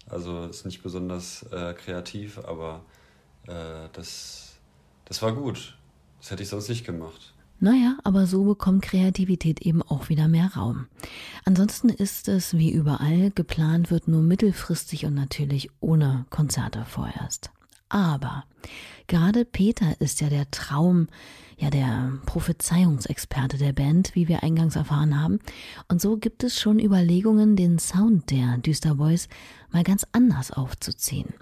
Also 0.08 0.44
ist 0.44 0.64
nicht 0.64 0.82
besonders 0.82 1.42
äh, 1.50 1.74
kreativ, 1.74 2.38
aber 2.38 2.82
äh, 3.48 3.88
das, 3.92 4.54
das 5.04 5.20
war 5.22 5.32
gut. 5.32 5.76
Das 6.20 6.30
hätte 6.30 6.44
ich 6.44 6.48
sonst 6.48 6.68
nicht 6.68 6.86
gemacht. 6.86 7.34
Naja, 7.58 7.98
aber 8.04 8.26
so 8.26 8.44
bekommt 8.44 8.82
Kreativität 8.82 9.60
eben 9.62 9.82
auch 9.82 10.08
wieder 10.08 10.28
mehr 10.28 10.52
Raum. 10.56 10.86
Ansonsten 11.44 11.88
ist 11.88 12.28
es 12.28 12.56
wie 12.56 12.70
überall, 12.70 13.30
geplant 13.32 13.90
wird 13.90 14.06
nur 14.08 14.22
mittelfristig 14.22 15.04
und 15.04 15.14
natürlich 15.14 15.70
ohne 15.80 16.26
Konzerte 16.30 16.84
vorerst. 16.84 17.50
Aber 17.92 18.44
gerade 19.06 19.44
Peter 19.44 20.00
ist 20.00 20.22
ja 20.22 20.30
der 20.30 20.50
Traum, 20.50 21.08
ja 21.58 21.68
der 21.68 22.12
Prophezeiungsexperte 22.24 23.58
der 23.58 23.74
Band, 23.74 24.14
wie 24.14 24.28
wir 24.28 24.42
eingangs 24.42 24.76
erfahren 24.76 25.20
haben. 25.20 25.40
Und 25.88 26.00
so 26.00 26.16
gibt 26.16 26.42
es 26.42 26.58
schon 26.58 26.78
Überlegungen, 26.78 27.54
den 27.54 27.78
Sound 27.78 28.30
der 28.30 28.56
Düster 28.56 28.94
Boys 28.94 29.28
mal 29.72 29.84
ganz 29.84 30.06
anders 30.12 30.52
aufzuziehen. 30.52 31.34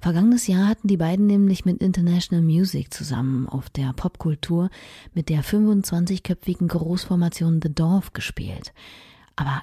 Vergangenes 0.00 0.46
Jahr 0.46 0.66
hatten 0.66 0.88
die 0.88 0.96
beiden 0.96 1.26
nämlich 1.26 1.66
mit 1.66 1.82
International 1.82 2.42
Music 2.42 2.94
zusammen 2.94 3.46
auf 3.46 3.68
der 3.68 3.92
Popkultur 3.92 4.70
mit 5.12 5.28
der 5.28 5.44
25-köpfigen 5.44 6.68
Großformation 6.68 7.60
The 7.62 7.74
Dorf 7.74 8.14
gespielt. 8.14 8.72
Aber 9.36 9.62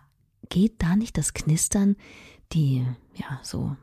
geht 0.49 0.83
da 0.83 0.95
nicht 0.95 1.17
das 1.17 1.33
Knistern, 1.33 1.95
die 2.53 2.85
ja 3.15 3.39
so 3.41 3.75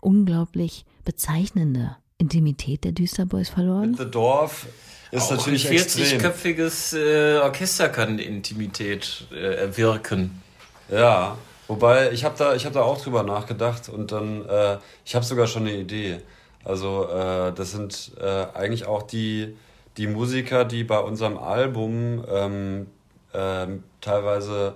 unglaublich 0.00 0.86
bezeichnende 1.04 1.96
Intimität 2.18 2.84
der 2.84 2.92
Düsterboys 2.92 3.48
verloren? 3.48 3.94
The 3.94 4.10
Dorf 4.10 4.66
ist 5.10 5.24
Auch 5.24 5.36
natürlich 5.36 5.68
ein 5.68 5.74
extrem. 5.74 6.20
40-köpfiges 6.20 6.96
äh, 6.96 7.38
Orchester 7.38 7.88
kann 7.88 8.18
Intimität 8.18 9.26
äh, 9.32 9.56
erwirken. 9.56 10.42
Ja, 10.90 11.36
wobei 11.68 12.12
ich 12.12 12.24
habe 12.24 12.34
da, 12.38 12.54
ich 12.54 12.64
hab 12.64 12.72
da 12.72 12.82
auch 12.82 13.00
drüber 13.00 13.22
nachgedacht 13.22 13.88
und 13.88 14.12
dann, 14.12 14.48
äh, 14.48 14.78
ich 15.04 15.14
habe 15.14 15.24
sogar 15.24 15.46
schon 15.46 15.62
eine 15.62 15.76
Idee. 15.76 16.20
Also 16.64 17.08
äh, 17.08 17.52
das 17.52 17.72
sind 17.72 18.12
äh, 18.20 18.46
eigentlich 18.54 18.86
auch 18.86 19.02
die, 19.02 19.56
die 19.96 20.06
Musiker, 20.06 20.64
die 20.64 20.84
bei 20.84 20.98
unserem 20.98 21.38
Album 21.38 22.24
ähm, 22.28 22.86
ähm, 23.34 23.84
teilweise 24.00 24.74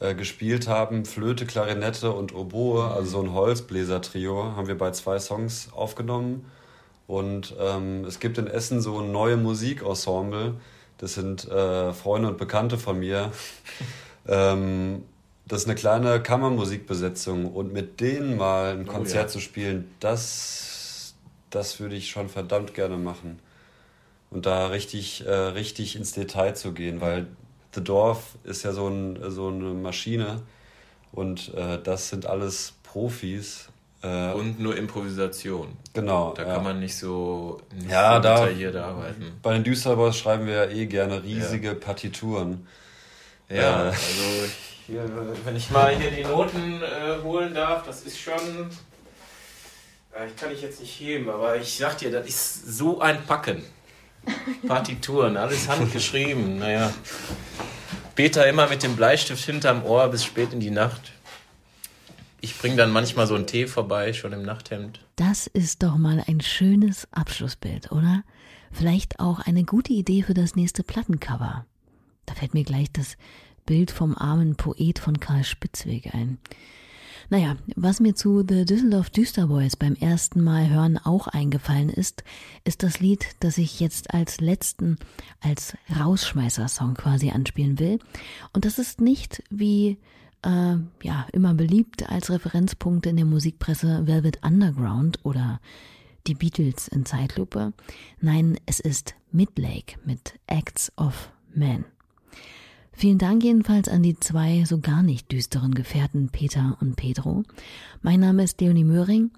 äh, 0.00 0.14
gespielt 0.14 0.66
haben, 0.66 1.04
Flöte, 1.04 1.46
Klarinette 1.46 2.10
und 2.12 2.34
Oboe, 2.34 2.90
also 2.90 3.10
so 3.10 3.22
ein 3.22 3.32
Holzbläser-Trio, 3.34 4.56
haben 4.56 4.66
wir 4.66 4.78
bei 4.78 4.90
zwei 4.92 5.18
Songs 5.18 5.68
aufgenommen. 5.72 6.50
Und 7.06 7.54
ähm, 7.60 8.04
es 8.06 8.18
gibt 8.18 8.38
in 8.38 8.46
Essen 8.46 8.80
so 8.80 9.00
ein 9.00 9.12
neue 9.12 9.36
Musikensemble. 9.36 10.54
Das 10.98 11.14
sind 11.14 11.46
äh, 11.48 11.92
Freunde 11.92 12.28
und 12.28 12.38
Bekannte 12.38 12.78
von 12.78 12.98
mir. 12.98 13.30
ähm, 14.26 15.02
das 15.46 15.62
ist 15.62 15.66
eine 15.66 15.74
kleine 15.74 16.22
Kammermusikbesetzung. 16.22 17.52
Und 17.52 17.72
mit 17.72 18.00
denen 18.00 18.36
mal 18.36 18.72
ein 18.72 18.88
Oh, 18.88 18.92
Konzert 18.92 19.24
ja. 19.24 19.28
zu 19.28 19.40
spielen, 19.40 19.90
das, 20.00 21.14
das 21.50 21.78
würde 21.80 21.96
ich 21.96 22.08
schon 22.10 22.28
verdammt 22.28 22.72
gerne 22.72 22.96
machen. 22.96 23.40
Und 24.30 24.46
da 24.46 24.68
richtig, 24.68 25.26
äh, 25.26 25.30
richtig 25.30 25.96
ins 25.96 26.12
Detail 26.12 26.54
zu 26.54 26.72
gehen, 26.72 27.00
weil 27.00 27.26
The 27.74 27.82
Dorf 27.84 28.36
ist 28.44 28.64
ja 28.64 28.72
so, 28.72 28.88
ein, 28.88 29.18
so 29.30 29.48
eine 29.48 29.70
Maschine. 29.74 30.42
Und 31.12 31.52
äh, 31.54 31.78
das 31.82 32.08
sind 32.08 32.26
alles 32.26 32.74
Profis. 32.82 33.68
Äh, 34.02 34.32
Und 34.32 34.58
nur 34.60 34.76
Improvisation. 34.76 35.76
genau. 35.92 36.32
Da 36.34 36.46
ja. 36.46 36.54
kann 36.54 36.64
man 36.64 36.80
nicht 36.80 36.96
so, 36.96 37.60
nicht 37.74 37.90
Ja, 37.90 38.16
so 38.16 38.22
da- 38.22 38.34
detailliert 38.46 38.76
arbeiten. 38.76 39.38
Bei 39.42 39.52
den 39.52 39.62
Düsterboys 39.64 40.16
schreiben 40.16 40.46
wir 40.46 40.54
ja 40.54 40.70
eh 40.70 40.86
gerne 40.86 41.22
riesige 41.22 41.74
Partituren. 41.74 42.66
Ja, 43.50 43.84
Äh. 43.84 43.88
also 43.88 44.48
hier, 44.86 45.04
wenn 45.44 45.54
ich 45.56 45.70
mal 45.70 45.94
hier 45.94 46.10
die 46.10 46.22
Noten 46.24 46.80
äh, 46.82 47.22
holen 47.22 47.52
darf, 47.54 47.84
das 47.84 48.02
ist 48.02 48.18
schon. 48.18 48.70
Äh, 50.16 50.26
ich 50.28 50.36
kann 50.36 50.50
ich 50.52 50.62
jetzt 50.62 50.80
nicht 50.80 50.98
heben, 51.00 51.28
aber 51.28 51.56
ich 51.56 51.76
sag 51.76 51.98
dir, 51.98 52.10
das 52.10 52.26
ist 52.26 52.78
so 52.78 53.00
ein 53.00 53.22
Packen. 53.26 53.62
Partituren, 54.66 55.36
alles 55.36 55.68
handgeschrieben. 55.68 56.58
Naja. 56.58 56.92
Peter 58.14 58.46
immer 58.46 58.68
mit 58.68 58.82
dem 58.82 58.96
Bleistift 58.96 59.44
hinterm 59.44 59.84
Ohr 59.84 60.08
bis 60.08 60.24
spät 60.24 60.52
in 60.52 60.60
die 60.60 60.70
Nacht. 60.70 61.12
Ich 62.42 62.58
bringe 62.58 62.76
dann 62.76 62.90
manchmal 62.90 63.26
so 63.26 63.34
einen 63.34 63.46
Tee 63.46 63.66
vorbei, 63.66 64.12
schon 64.12 64.32
im 64.32 64.42
Nachthemd. 64.42 65.00
Das 65.16 65.46
ist 65.46 65.82
doch 65.82 65.96
mal 65.96 66.24
ein 66.26 66.40
schönes 66.40 67.06
Abschlussbild, 67.12 67.92
oder? 67.92 68.22
Vielleicht 68.72 69.20
auch 69.20 69.40
eine 69.40 69.64
gute 69.64 69.92
Idee 69.92 70.22
für 70.22 70.34
das 70.34 70.56
nächste 70.56 70.82
Plattencover. 70.82 71.66
Da 72.26 72.34
fällt 72.34 72.54
mir 72.54 72.64
gleich 72.64 72.90
das 72.92 73.16
Bild 73.66 73.90
vom 73.90 74.16
armen 74.16 74.56
Poet 74.56 74.98
von 74.98 75.20
Karl 75.20 75.44
Spitzweg 75.44 76.14
ein. 76.14 76.38
Naja, 77.30 77.56
was 77.76 78.00
mir 78.00 78.16
zu 78.16 78.44
The 78.46 78.64
Düsseldorf 78.64 79.08
Düsterboys 79.08 79.76
beim 79.76 79.94
ersten 79.94 80.42
Mal 80.42 80.68
hören 80.68 80.98
auch 80.98 81.28
eingefallen 81.28 81.88
ist, 81.88 82.24
ist 82.64 82.82
das 82.82 82.98
Lied, 82.98 83.24
das 83.38 83.56
ich 83.56 83.78
jetzt 83.78 84.12
als 84.12 84.40
letzten, 84.40 84.98
als 85.40 85.76
Rausschmeißer-Song 85.96 86.94
quasi 86.94 87.30
anspielen 87.30 87.78
will. 87.78 88.00
Und 88.52 88.64
das 88.64 88.80
ist 88.80 89.00
nicht 89.00 89.44
wie 89.48 89.98
äh, 90.42 90.76
ja, 91.02 91.26
immer 91.32 91.54
beliebt 91.54 92.10
als 92.10 92.30
Referenzpunkte 92.30 93.10
in 93.10 93.16
der 93.16 93.26
Musikpresse 93.26 94.08
Velvet 94.08 94.44
Underground 94.44 95.20
oder 95.22 95.60
die 96.26 96.34
Beatles 96.34 96.88
in 96.88 97.06
Zeitlupe. 97.06 97.72
Nein, 98.20 98.58
es 98.66 98.80
ist 98.80 99.14
Midlake 99.30 100.00
mit 100.04 100.34
Acts 100.48 100.92
of 100.96 101.30
Man. 101.54 101.84
Vielen 103.00 103.16
Dank 103.16 103.42
jedenfalls 103.42 103.88
an 103.88 104.02
die 104.02 104.20
zwei 104.20 104.62
so 104.66 104.78
gar 104.78 105.02
nicht 105.02 105.32
düsteren 105.32 105.72
Gefährten 105.72 106.28
Peter 106.28 106.76
und 106.82 106.96
Pedro. 106.96 107.44
Mein 108.02 108.20
Name 108.20 108.44
ist 108.44 108.60
Leonie 108.60 108.84
Möhring, 108.84 109.30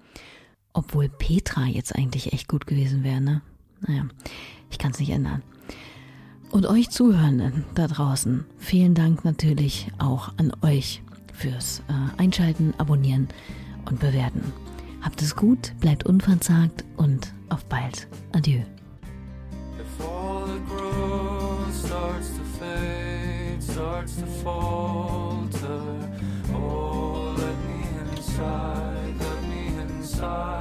obwohl 0.73 1.07
Petra 1.07 1.67
jetzt 1.67 1.95
eigentlich 1.95 2.33
echt 2.33 2.49
gut 2.49 2.67
gewesen 2.67 3.05
wäre, 3.05 3.21
ne? 3.21 3.41
Naja, 3.79 4.03
ich 4.69 4.79
kann 4.79 4.91
es 4.91 4.99
nicht 4.99 5.11
ändern. 5.11 5.43
Und 6.51 6.65
euch 6.65 6.89
Zuhörenden 6.89 7.63
da 7.73 7.87
draußen, 7.87 8.43
vielen 8.57 8.95
Dank 8.95 9.23
natürlich 9.23 9.87
auch 9.97 10.33
an 10.35 10.51
euch 10.61 11.01
fürs 11.31 11.83
äh, 11.87 12.21
Einschalten, 12.21 12.73
Abonnieren 12.79 13.29
und 13.85 14.01
Bewerten. 14.01 14.51
Habt 15.01 15.21
es 15.21 15.37
gut, 15.37 15.71
bleibt 15.79 16.05
unverzagt 16.05 16.83
und 16.97 17.33
auf 17.47 17.63
bald. 17.63 18.09
Adieu. 18.33 18.59
starts 24.07 24.15
to 24.15 24.25
falter. 24.43 26.09
Oh, 26.53 27.35
let 27.37 27.57
me 27.65 28.11
inside, 28.11 29.15
let 29.19 29.43
me 29.43 29.67
inside. 29.81 30.52